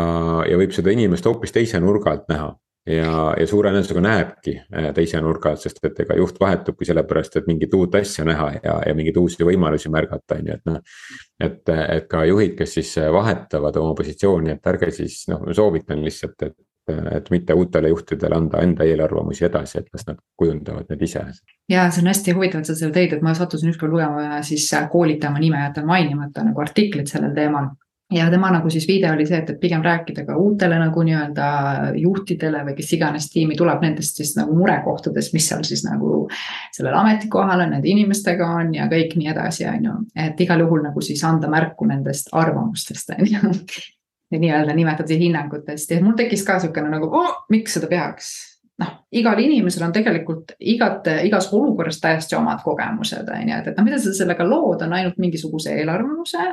ja 0.50 0.58
võib 0.58 0.74
seda 0.74 0.92
inimest 0.94 1.26
hoopis 1.30 1.54
teise 1.54 1.80
nurga 1.80 2.16
alt 2.16 2.30
näha 2.32 2.54
ja, 2.88 3.34
ja 3.40 3.48
suure 3.48 3.72
tõenäosusega 3.72 4.04
näebki 4.04 4.56
äh, 4.62 4.90
teise 4.96 5.22
nurga 5.24 5.54
alt, 5.54 5.64
sest 5.64 5.84
et 5.86 6.00
ega 6.06 6.18
juht 6.20 6.40
vahetubki 6.42 6.88
sellepärast, 6.88 7.40
et 7.40 7.50
mingit 7.50 7.74
uut 7.78 7.96
asja 8.00 8.26
näha 8.28 8.52
ja, 8.64 8.80
ja 8.88 8.96
mingeid 8.98 9.20
uusi 9.22 9.46
võimalusi 9.48 9.92
märgata, 9.94 10.40
on 10.40 10.50
ju, 10.52 10.58
et 10.58 10.70
noh. 10.70 10.80
et, 11.40 11.76
et 11.76 12.10
ka 12.12 12.24
juhid, 12.30 12.56
kes 12.60 12.80
siis 12.80 12.96
vahetavad 13.14 13.78
oma 13.82 13.96
positsiooni, 13.98 14.56
et 14.56 14.74
ärge 14.74 14.92
siis 14.96 15.22
noh, 15.32 15.48
soovitan 15.56 16.04
lihtsalt, 16.06 16.50
et 16.50 16.58
et 16.90 17.28
mitte 17.30 17.54
uutele 17.54 17.92
juhtidele 17.92 18.34
anda 18.36 18.64
enda 18.66 18.86
eelarvamusi 18.88 19.46
edasi, 19.46 19.78
et 19.78 19.92
las 19.94 20.08
nad 20.08 20.18
kujundavad 20.38 20.88
need 20.90 21.04
ise. 21.06 21.22
ja 21.70 21.84
see 21.92 22.02
on 22.02 22.10
hästi 22.10 22.34
huvitav, 22.34 22.64
et 22.64 22.70
sa 22.70 22.76
seda 22.76 22.96
teed, 22.96 23.14
et 23.14 23.22
ma 23.22 23.36
sattusin 23.38 23.70
ükskord 23.70 23.94
lugema 23.94 24.40
siis 24.46 24.66
koolitaja, 24.92 25.30
ma 25.36 25.44
nime 25.44 25.62
jätan 25.62 25.86
mainimata 25.86 26.44
nagu 26.48 26.64
artiklit 26.66 27.12
sellel 27.12 27.36
teemal 27.36 27.70
ja 28.14 28.30
tema 28.32 28.50
nagu 28.52 28.70
siis 28.70 28.88
viide 28.88 29.12
oli 29.12 29.26
see, 29.30 29.38
et, 29.38 29.50
et 29.54 29.60
pigem 29.62 29.84
rääkida 29.86 30.26
ka 30.26 30.38
uutele 30.38 30.80
nagu 30.82 31.04
nii-öelda 31.06 31.50
juhtidele 32.02 32.64
või 32.66 32.76
kes 32.80 32.94
iganes 32.98 33.30
tiimi 33.34 33.58
tuleb 33.58 33.84
nendest 33.86 34.18
siis 34.18 34.34
nagu 34.38 34.56
murekohtadest, 34.58 35.34
mis 35.38 35.50
seal 35.52 35.64
siis 35.68 35.86
nagu 35.86 36.26
sellel 36.76 36.98
ametikohal 36.98 37.66
on, 37.66 37.76
nende 37.76 37.92
inimestega 37.92 38.50
on 38.62 38.74
ja 38.80 38.90
kõik 38.92 39.16
nii 39.20 39.32
edasi, 39.34 39.68
on 39.70 39.88
ju. 39.90 39.96
et 40.26 40.42
igal 40.42 40.66
juhul 40.66 40.84
nagu 40.88 41.06
siis 41.06 41.24
anda 41.28 41.52
märku 41.52 41.88
nendest 41.90 42.34
arvamustest, 42.34 43.16
on 43.18 43.34
ju. 43.36 43.56
Nii-öelda 44.30 44.76
nimetatud 44.78 45.18
hinnangutest. 45.18 45.90
Ja 45.90 46.04
mul 46.06 46.14
tekkis 46.14 46.44
ka 46.46 46.60
niisugune 46.60 46.92
nagu 46.92 47.08
oh,, 47.18 47.32
miks 47.50 47.74
seda 47.74 47.88
peaks 47.90 48.28
noh, 48.80 48.92
igal 49.12 49.40
inimesel 49.44 49.84
on 49.88 49.94
tegelikult 49.96 50.54
igate, 50.60 51.20
igas 51.28 51.50
olukorras 51.56 52.00
täiesti 52.02 52.38
omad 52.38 52.62
kogemused, 52.64 53.30
on 53.30 53.52
ju, 53.52 53.58
et, 53.58 53.70
et 53.72 53.80
noh, 53.80 53.88
mida 53.88 54.00
sa 54.02 54.14
sellega 54.16 54.46
lood, 54.48 54.84
on 54.86 54.96
ainult 54.98 55.20
mingisuguse 55.22 55.74
eelarvamuse. 55.80 56.46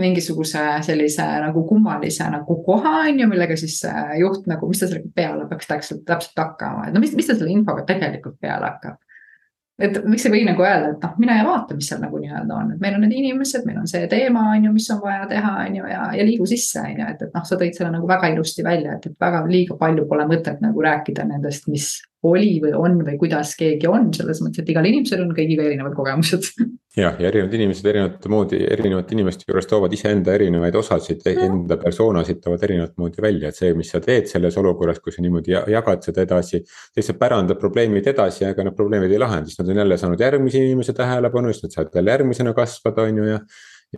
mingisuguse 0.00 0.64
sellise 0.86 1.26
nagu 1.44 1.64
kummalise 1.68 2.28
nagu 2.30 2.58
koha, 2.66 2.96
on 3.08 3.20
ju, 3.20 3.30
millega 3.30 3.56
siis 3.58 3.80
juht 4.20 4.48
nagu, 4.50 4.68
mis 4.70 4.82
ta 4.82 4.90
sellega 4.90 5.10
peale 5.14 5.48
peaks 5.50 5.70
täpselt, 5.70 6.04
täpselt 6.08 6.44
hakkama, 6.44 6.88
et 6.88 6.96
no 6.96 7.02
mis, 7.02 7.14
mis 7.18 7.30
ta 7.30 7.36
selle 7.36 7.54
infoga 7.54 7.86
tegelikult 7.88 8.38
peale 8.40 8.70
hakkab 8.70 9.03
et 9.78 9.96
miks 10.06 10.26
ei 10.28 10.32
või 10.32 10.44
nagu 10.46 10.62
öelda, 10.62 10.92
et 10.94 11.02
noh, 11.02 11.14
mine 11.18 11.36
ja 11.40 11.44
vaata, 11.46 11.74
mis 11.74 11.88
seal 11.90 12.02
nagu 12.02 12.18
nii-öelda 12.22 12.58
on, 12.60 12.72
et 12.74 12.82
meil 12.82 12.94
on 12.94 13.02
need 13.02 13.16
inimesed, 13.18 13.64
meil 13.66 13.80
on 13.82 13.88
see 13.90 14.06
teema, 14.10 14.44
on 14.54 14.68
ju, 14.68 14.72
mis 14.76 14.86
on 14.94 15.00
vaja 15.02 15.26
teha, 15.30 15.52
on 15.64 15.78
ju, 15.80 15.86
ja, 15.90 16.04
ja 16.14 16.26
liigu 16.26 16.46
sisse, 16.46 16.82
on 16.84 17.00
ju, 17.00 17.08
et, 17.10 17.24
et 17.26 17.34
noh, 17.34 17.46
sa 17.48 17.58
tõid 17.58 17.74
selle 17.74 17.90
nagu 17.94 18.08
väga 18.10 18.30
ilusti 18.34 18.66
välja, 18.66 18.94
et, 18.94 19.08
et 19.10 19.26
väga 19.26 19.42
liiga 19.50 19.78
palju 19.80 20.06
pole 20.10 20.28
mõtet 20.30 20.62
nagu 20.62 20.86
rääkida 20.86 21.26
nendest, 21.26 21.66
mis 21.72 21.90
oli 22.24 22.56
või 22.62 22.72
on 22.78 23.00
või 23.06 23.18
kuidas 23.20 23.54
keegi 23.58 23.88
on, 23.90 24.08
selles 24.16 24.40
mõttes, 24.44 24.62
et 24.62 24.72
igal 24.72 24.86
inimesel 24.88 25.24
on 25.24 25.34
kõigiga 25.36 25.66
erinevad 25.66 25.96
kogemused 25.96 26.48
jah, 26.96 27.16
ja 27.18 27.28
erinevad 27.28 27.54
inimesed 27.58 27.88
erinevat 27.90 28.28
moodi, 28.30 28.60
erinevate 28.70 29.16
inimeste 29.16 29.48
juures 29.48 29.68
toovad 29.70 29.92
iseenda 29.96 30.34
erinevaid 30.36 30.76
osasid, 30.78 31.24
enda 31.32 31.78
persoonasid 31.80 32.40
toovad 32.44 32.64
erinevat 32.68 32.94
moodi 33.00 33.22
välja, 33.24 33.50
et 33.50 33.58
see, 33.58 33.74
mis 33.78 33.90
sa 33.94 34.00
teed 34.04 34.30
selles 34.30 34.56
olukorras, 34.60 35.00
kui 35.02 35.14
sa 35.14 35.24
niimoodi 35.24 35.56
jagad 35.74 36.06
seda 36.06 36.24
edasi. 36.24 36.62
siis 36.94 37.10
sa 37.10 37.16
pärandad 37.18 37.60
probleemid 37.60 38.06
edasi, 38.14 38.46
aga 38.48 38.68
need 38.68 38.78
probleemid 38.78 39.12
ei 39.12 39.22
lahene, 39.22 39.50
siis 39.50 39.60
nad 39.60 39.74
on 39.74 39.82
jälle 39.84 39.98
saanud 40.00 40.26
järgmise 40.26 40.64
inimese 40.64 40.96
tähelepanu, 40.96 41.52
siis 41.52 41.66
nad 41.66 41.78
saavad 41.78 42.00
jälle 42.00 42.16
järgmisena 42.16 42.54
kasvada, 42.54 43.08
on 43.08 43.22
ju 43.22 43.30
ja 43.32 43.40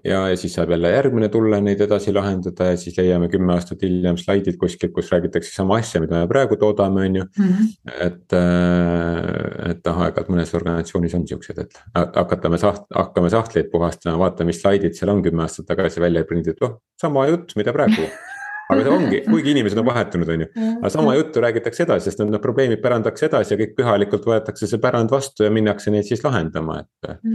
ja, 0.05 0.21
ja 0.31 0.37
siis 0.37 0.55
saab 0.57 0.71
jälle 0.75 0.91
järgmine 0.93 1.29
tulla 1.33 1.61
neid 1.63 1.81
edasi 1.85 2.13
lahendada 2.15 2.71
ja 2.73 2.77
siis 2.81 2.99
leiame 2.99 3.29
kümme 3.33 3.55
aastat 3.55 3.83
hiljem 3.87 4.19
slaidid 4.21 4.59
kuskilt, 4.61 4.93
kus 4.97 5.11
räägitakse 5.15 5.53
sama 5.55 5.79
asja, 5.81 6.01
mida 6.05 6.21
me 6.23 6.31
praegu 6.31 6.59
toodame, 6.61 7.07
on 7.07 7.17
ju. 7.21 7.25
-hmm. 7.39 7.73
et, 8.09 8.37
äh, 8.37 9.71
et 9.71 9.83
noh, 9.87 10.03
aeg-ajalt 10.05 10.33
mõnes 10.33 10.55
organisatsioonis 10.55 11.19
on 11.19 11.27
siuksed, 11.29 11.59
et 11.59 11.83
hakatame 11.95 12.61
saht-, 12.63 12.89
hakkame 12.95 13.31
sahtleid 13.31 13.71
puhastama, 13.71 14.19
vaatame, 14.19 14.53
mis 14.53 14.63
slaidid 14.63 14.95
seal 14.99 15.15
on 15.15 15.23
kümme 15.23 15.47
aastat 15.47 15.67
tagasi 15.67 16.01
välja 16.01 16.25
prinditud, 16.25 16.63
oh 16.69 16.81
sama 17.01 17.27
jutt, 17.31 17.57
mida 17.57 17.73
praegu 17.77 18.09
aga 18.67 18.83
see 18.83 18.93
ongi, 18.93 19.19
kuigi 19.27 19.53
inimesed 19.55 19.79
on 19.81 19.87
vahetunud, 19.87 20.31
on 20.35 20.45
ju, 20.45 20.49
aga 20.81 20.91
sama 20.93 21.15
juttu 21.17 21.43
räägitakse 21.45 21.85
edasi, 21.87 22.11
sest 22.11 22.23
need 22.23 22.39
probleemid 22.43 22.83
pärandatakse 22.83 23.29
edasi 23.29 23.55
ja 23.55 23.61
kõik 23.61 23.77
pühalikult 23.79 24.27
võetakse 24.27 24.69
see 24.71 24.83
pärand 24.83 25.13
vastu 25.15 25.47
ja 25.47 25.53
minnakse 25.55 25.93
neid 25.95 26.09
siis 26.09 26.25
lahendama, 26.27 26.81
et. 26.83 27.29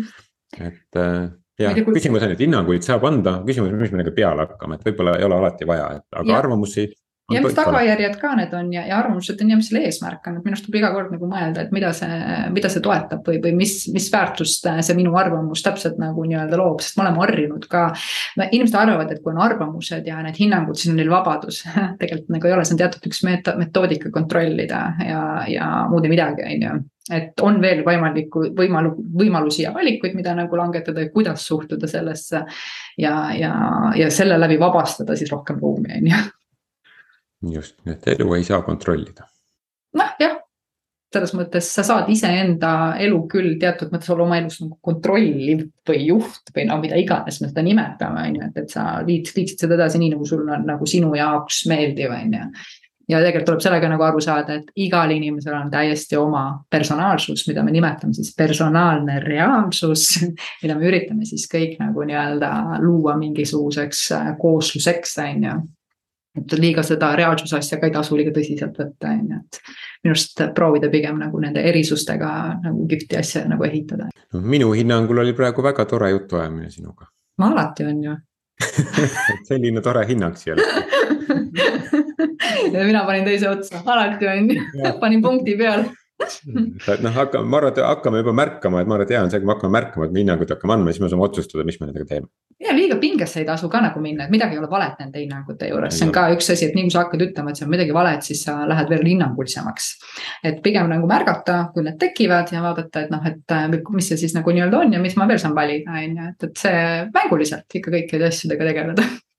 et 0.60 1.00
äh, 1.00 1.30
jah, 1.62 1.78
küsimus 1.88 2.26
on, 2.26 2.34
et 2.36 2.44
hinnanguid 2.44 2.86
saab 2.86 3.06
anda, 3.10 3.38
küsimus 3.48 3.74
mis 3.76 3.92
me 3.92 4.00
nendega 4.00 4.16
peale 4.16 4.48
hakkame, 4.48 4.78
et 4.78 4.90
võib-olla 4.90 5.18
ei 5.20 5.28
ole 5.28 5.38
alati 5.38 5.68
vaja, 5.70 5.88
et 6.00 6.20
aga 6.22 6.34
ja. 6.34 6.42
arvamusi 6.44 6.88
ja 7.32 7.42
mis 7.44 7.56
tagajärjed 7.56 8.18
ka 8.22 8.34
need 8.38 8.54
on 8.58 8.72
ja, 8.74 8.84
ja 8.88 8.98
arvamused 9.00 9.40
on 9.44 9.52
ja 9.54 9.58
mis 9.60 9.70
selle 9.70 9.86
eesmärk 9.88 10.28
on, 10.28 10.38
et 10.38 10.46
minu 10.46 10.56
arust 10.56 10.66
tuleb 10.68 10.80
iga 10.82 10.92
kord 10.94 11.14
nagu 11.14 11.30
mõelda, 11.32 11.66
et 11.66 11.74
mida 11.76 11.92
see, 11.96 12.20
mida 12.56 12.72
see 12.72 12.84
toetab 12.84 13.28
või, 13.28 13.40
või 13.44 13.54
mis, 13.62 13.76
mis 13.94 14.10
väärtust 14.14 14.68
see 14.68 14.98
minu 14.98 15.16
arvamus 15.20 15.64
täpselt 15.66 16.00
nagu 16.02 16.26
nii-öelda 16.28 16.60
loob, 16.60 16.84
sest 16.84 16.98
me 17.00 17.06
oleme 17.06 17.24
harjunud 17.24 17.68
ka. 17.72 17.88
inimesed 18.50 18.78
arvavad, 18.80 19.12
et 19.12 19.24
kui 19.24 19.34
on 19.34 19.42
arvamused 19.44 20.08
ja 20.08 20.22
need 20.26 20.40
hinnangud, 20.42 20.80
siis 20.80 20.92
on 20.94 21.00
neil 21.00 21.12
vabadus 21.14 21.64
tegelikult 22.02 22.34
nagu 22.38 22.50
ei 22.50 22.56
ole, 22.58 22.66
see 22.68 22.78
on 22.78 22.82
teatud 22.84 23.12
üks 23.12 23.24
metoodika 23.28 24.12
kontrollida 24.14 24.82
ja, 25.06 25.22
ja 25.52 25.70
muud 25.92 26.08
ei 26.08 26.16
midagi, 26.16 26.48
on 26.48 26.68
ju 26.68 26.80
et 27.12 27.42
on 27.44 27.58
veel 27.62 27.82
võimalikku, 27.86 28.44
võimalu-, 28.56 28.94
võimalusi 29.18 29.66
ja 29.66 29.72
valikuid, 29.74 30.14
mida 30.16 30.36
nagu 30.38 30.56
langetada 30.56 31.02
ja 31.04 31.10
kuidas 31.12 31.44
suhtuda 31.48 31.90
sellesse. 31.90 32.44
ja, 32.98 33.16
ja, 33.36 33.56
ja 33.98 34.12
selle 34.14 34.38
läbi 34.40 34.60
vabastada 34.60 35.18
siis 35.18 35.32
rohkem 35.34 35.60
ruumi, 35.60 35.98
on 35.98 36.08
ju. 36.12 36.22
Just, 37.42 37.78
et 37.90 38.08
elu 38.16 38.34
ei 38.38 38.44
saa 38.48 38.62
kontrollida. 38.66 39.28
noh, 39.98 40.12
jah, 40.20 40.38
selles 41.14 41.34
mõttes 41.36 41.68
sa 41.76 41.84
saad 41.84 42.10
iseenda 42.14 42.74
elu 43.04 43.24
küll 43.32 43.58
teatud 43.60 43.92
mõttes 43.92 44.12
olla 44.14 44.28
oma 44.28 44.38
elus 44.40 44.62
nagu 44.64 44.78
kontrolliv 44.82 45.66
või 45.88 46.06
juht 46.08 46.54
või 46.56 46.68
no 46.70 46.78
mida 46.84 47.00
iganes 47.00 47.42
me 47.42 47.50
seda 47.52 47.66
nimetame, 47.66 48.28
on 48.28 48.38
ju, 48.40 48.52
et, 48.52 48.62
et 48.64 48.78
sa 48.78 48.86
viid, 49.08 49.32
viiksid 49.36 49.66
seda 49.66 49.80
edasi 49.80 50.00
nii, 50.02 50.14
nagu 50.16 50.28
sul 50.28 50.46
on 50.46 50.64
nagu 50.70 50.88
sinu 50.88 51.12
jaoks 51.18 51.66
meeldiv, 51.72 52.14
on 52.16 52.40
ju 52.40 52.46
ja 53.12 53.20
tegelikult 53.20 53.48
tuleb 53.50 53.64
sellega 53.64 53.90
nagu 53.92 54.06
aru 54.06 54.22
saada, 54.24 54.58
et 54.60 54.72
igal 54.80 55.12
inimesel 55.14 55.56
on 55.58 55.72
täiesti 55.74 56.18
oma 56.20 56.46
personaalsus, 56.72 57.44
mida 57.50 57.64
me 57.66 57.74
nimetame 57.74 58.16
siis 58.16 58.34
personaalne 58.38 59.20
reaalsus 59.26 60.08
mida 60.64 60.78
me 60.78 60.88
üritame 60.90 61.28
siis 61.28 61.48
kõik 61.52 61.78
nagu 61.82 62.06
nii-öelda 62.08 62.82
luua 62.84 63.18
mingisuguseks 63.20 64.08
äh, 64.18 64.34
koosluseks, 64.42 65.18
on 65.26 65.48
ju. 65.48 65.60
Et 66.38 66.54
liiga 66.60 66.84
seda 66.86 67.10
reaalsuse 67.20 67.58
asja 67.58 67.80
ka 67.80 67.86
ei 67.90 67.94
tasu 67.96 68.18
liiga 68.18 68.32
tõsiselt 68.36 68.76
võtta, 68.80 69.06
on 69.12 69.20
ju, 69.28 69.36
et 69.42 69.54
minu 70.04 70.12
arust 70.16 70.36
proovida 70.56 70.88
pigem 70.94 71.16
nagu 71.20 71.36
nende 71.44 71.62
erisustega 71.72 72.30
nagu 72.64 72.80
kihvti 72.92 73.14
asja 73.20 73.40
nagu 73.50 73.64
ehitada. 73.68 74.04
No,. 74.34 74.38
minu 74.42 74.68
hinnangul 74.78 75.18
oli 75.24 75.34
praegu 75.38 75.60
väga 75.66 75.84
tore 75.86 76.10
jutuajamine 76.14 76.70
sinuga. 76.72 77.04
no 77.40 77.46
alati 77.52 77.82
on 77.88 78.04
ju. 78.04 78.14
Selline 79.50 79.82
tore 79.82 80.06
hinnang 80.08 80.36
siia 80.38 80.56
ja 82.74 82.84
mina 82.86 83.06
panin 83.06 83.26
teise 83.26 83.50
otsa, 83.50 83.82
alati 83.86 84.28
on 84.28 84.52
ju, 84.52 84.62
panin 85.00 85.22
punkti 85.22 85.58
peale 85.58 85.86
et 86.94 87.04
noh, 87.04 87.14
hakkame, 87.16 87.48
ma 87.48 87.60
arvan, 87.60 87.74
et 87.74 87.82
hakkame 87.86 88.22
juba 88.22 88.34
märkama, 88.38 88.82
et 88.82 88.90
ma 88.90 88.98
arvan, 88.98 89.08
et 89.08 89.14
hea 89.16 89.24
on 89.24 89.32
see, 89.32 89.42
kui 89.42 89.50
me 89.50 89.56
hakkame 89.56 89.76
märkama, 89.76 90.08
et 90.08 90.16
me 90.16 90.22
hinnanguid 90.24 90.54
hakkame 90.56 90.76
andma, 90.76 90.94
siis 90.94 91.04
me 91.04 91.10
saame 91.12 91.26
otsustada, 91.28 91.66
mis 91.68 91.80
me 91.82 91.90
nendega 91.90 92.08
teeme. 92.10 92.30
ja 92.62 92.76
liiga 92.78 92.98
pingesse 93.02 93.42
ei 93.42 93.46
tasu 93.46 93.70
ka 93.74 93.82
nagu 93.82 94.02
minna, 94.04 94.26
et 94.28 94.34
midagi 94.34 94.56
ei 94.56 94.62
ole 94.62 94.70
valet 94.70 95.00
nende 95.02 95.22
hinnangute 95.24 95.72
juures, 95.72 95.96
see 95.98 96.08
on 96.08 96.14
ka 96.16 96.28
üks 96.36 96.52
asi, 96.54 96.68
et 96.68 96.78
nii 96.78 96.86
kui 96.88 96.94
sa 96.94 97.06
hakkad 97.06 97.26
ütlema, 97.26 97.54
et 97.54 97.62
see 97.62 97.66
on 97.66 97.74
midagi 97.74 97.96
valet, 97.96 98.28
siis 98.28 98.44
sa 98.46 98.60
lähed 98.70 98.94
veel 98.94 99.08
hinnangulisemaks. 99.14 99.90
et 100.52 100.62
pigem 100.62 100.92
nagu 100.92 101.10
märgata, 101.10 101.58
kui 101.74 101.86
need 101.88 101.98
tekivad 102.02 102.54
ja 102.54 102.62
vaadata, 102.66 103.06
et 103.06 103.12
noh, 103.14 103.26
et 103.28 103.58
äh, 103.58 103.68
mis 103.96 104.12
see 104.12 104.22
siis 104.26 104.38
nagu 104.38 104.54
nii-öelda 104.54 104.86
on 104.86 104.94
ja 104.94 105.02
mis 105.02 105.18
ma 105.18 105.28
veel 105.28 105.42
saan 105.42 105.58
valida, 105.58 105.98
on 105.98 106.22
ju, 106.22 106.30
et, 106.36 106.48
et 106.50 106.64
see 106.66 106.86
mänguliselt 107.14 107.82
ikka 107.82 107.98
kõikide 107.98 108.30
asjadega 108.30 108.72
tegeleda 108.72 109.10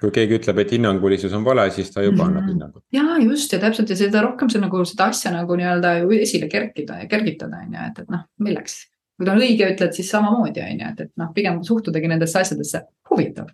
kui 0.00 0.10
keegi 0.14 0.38
ütleb, 0.38 0.60
et 0.62 0.72
hinnangulisus 0.74 1.34
on 1.36 1.44
vale, 1.46 1.68
siis 1.74 1.90
ta 1.94 2.02
juba 2.02 2.24
annab 2.24 2.42
mm 2.42 2.46
-hmm. 2.46 2.52
hinnangut. 2.52 2.84
ja 2.92 3.18
just 3.22 3.52
ja 3.52 3.58
täpselt 3.58 3.90
ja 3.90 3.96
seda 3.96 4.22
rohkem 4.22 4.50
see 4.50 4.60
nagu 4.60 4.84
seda 4.84 5.08
asja 5.12 5.32
nagu 5.32 5.56
nii-öelda 5.56 5.94
ju 5.98 6.10
esile 6.10 6.48
kerkida 6.48 6.98
ja 7.02 7.06
kergitada 7.06 7.62
on 7.66 7.74
ju, 7.74 7.86
et, 7.90 7.98
et 7.98 8.10
noh, 8.10 8.24
milleks. 8.38 8.76
kui 9.18 9.26
ta 9.26 9.32
on 9.32 9.38
õige, 9.38 9.70
ütled 9.74 9.92
siis 9.92 10.10
samamoodi 10.10 10.62
on 10.62 10.80
ju, 10.80 10.90
et, 10.92 11.00
et 11.00 11.12
noh, 11.16 11.32
pigem 11.34 11.62
suhtudagi 11.62 12.08
nendesse 12.08 12.38
asjadesse 12.38 12.82
huvitav 13.10 13.46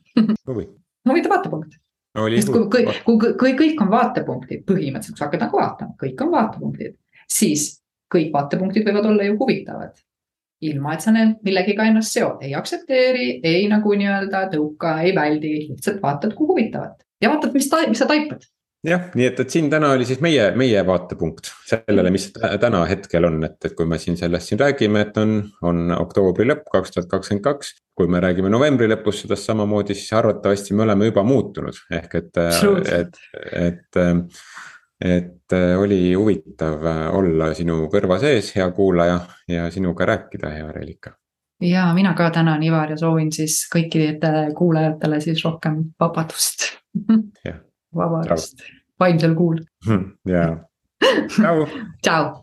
Huvi. 0.48 0.68
huvitav 1.08 1.36
vaatepunkt. 1.36 1.76
sest 2.36 2.52
kui, 2.52 2.68
kui, 2.70 2.84
kui, 3.04 3.34
kui 3.40 3.54
kõik 3.60 3.82
on 3.82 3.90
vaatepunktid, 3.90 4.64
põhimõtteliselt, 4.70 5.18
sa 5.18 5.24
hakkad 5.28 5.46
nagu 5.46 5.58
vaatama, 5.58 5.96
kõik 6.02 6.24
on 6.24 6.30
vaatepunktid, 6.30 6.96
siis 7.28 7.82
kõik 8.14 8.32
vaatepunktid 8.32 8.86
võivad 8.86 9.06
olla 9.10 9.24
ju 9.24 9.38
huvitavad 9.38 10.03
ilma, 10.70 10.94
et 10.94 11.04
sa 11.04 11.14
need 11.14 11.36
millegiga 11.46 11.86
ennast 11.90 12.16
seod, 12.16 12.42
ei 12.44 12.54
aktsepteeri, 12.58 13.28
ei 13.44 13.68
nagu 13.70 13.94
nii-öelda 14.00 14.48
tõuka, 14.54 14.98
ei 15.04 15.14
väldi, 15.16 15.54
lihtsalt 15.70 16.02
vaatad, 16.02 16.34
kui 16.36 16.50
huvitavat. 16.50 17.00
Ja 17.22 17.30
vaatad, 17.32 17.54
mis 17.56 17.70
ta, 17.70 17.84
mis 17.88 18.02
sa 18.02 18.10
taipad. 18.10 18.44
Jah, 18.84 19.06
nii 19.16 19.24
et, 19.24 19.38
et 19.40 19.54
siin 19.54 19.70
täna 19.72 19.94
oli 19.96 20.04
siis 20.04 20.18
meie, 20.20 20.50
meie 20.60 20.82
vaatepunkt 20.84 21.48
sellele, 21.64 22.10
mis 22.12 22.26
täna 22.60 22.82
hetkel 22.84 23.24
on, 23.24 23.38
et, 23.46 23.56
et 23.64 23.72
kui 23.78 23.88
me 23.88 23.96
siin 24.00 24.18
sellest 24.20 24.50
siin 24.50 24.60
räägime, 24.60 25.06
et 25.06 25.16
on, 25.22 25.38
on 25.64 25.94
oktoobri 25.96 26.44
lõpp 26.50 26.68
kaks 26.74 26.92
tuhat 26.92 27.08
kakskümmend 27.08 27.46
kaks. 27.46 27.72
kui 27.96 28.10
me 28.10 28.20
räägime 28.20 28.50
novembri 28.52 28.88
lõpus 28.90 29.22
sellest 29.22 29.48
samamoodi, 29.48 29.96
siis 29.96 30.12
arvatavasti 30.18 30.74
me 30.76 30.84
oleme 30.84 31.08
juba 31.08 31.22
muutunud, 31.24 31.78
ehk 31.96 32.18
et, 32.20 32.40
et, 32.92 33.20
et, 33.62 34.00
et 34.02 34.02
et 35.00 35.52
äh, 35.52 35.74
oli 35.78 36.14
huvitav 36.14 36.84
äh, 36.86 37.02
olla 37.14 37.52
sinu 37.54 37.88
kõrva 37.92 38.18
sees, 38.22 38.52
hea 38.56 38.70
kuulaja 38.74 39.18
ja 39.48 39.68
sinuga 39.70 40.06
rääkida, 40.06 40.50
hea 40.54 40.72
Reelika. 40.72 41.16
ja 41.60 41.86
mina 41.94 42.14
ka 42.14 42.30
tänan, 42.30 42.62
Ivar, 42.62 42.90
ja 42.90 42.96
soovin 42.96 43.32
siis 43.32 43.64
kõikidele 43.74 44.52
kuulajatele 44.54 45.20
siis 45.20 45.44
rohkem 45.44 45.82
vabadust. 46.00 46.70
vabadust, 48.00 48.64
vaimsel 49.00 49.34
kuul. 49.34 49.60
ja, 50.34 50.48
tšau. 51.28 51.66
tšau. 52.04 52.34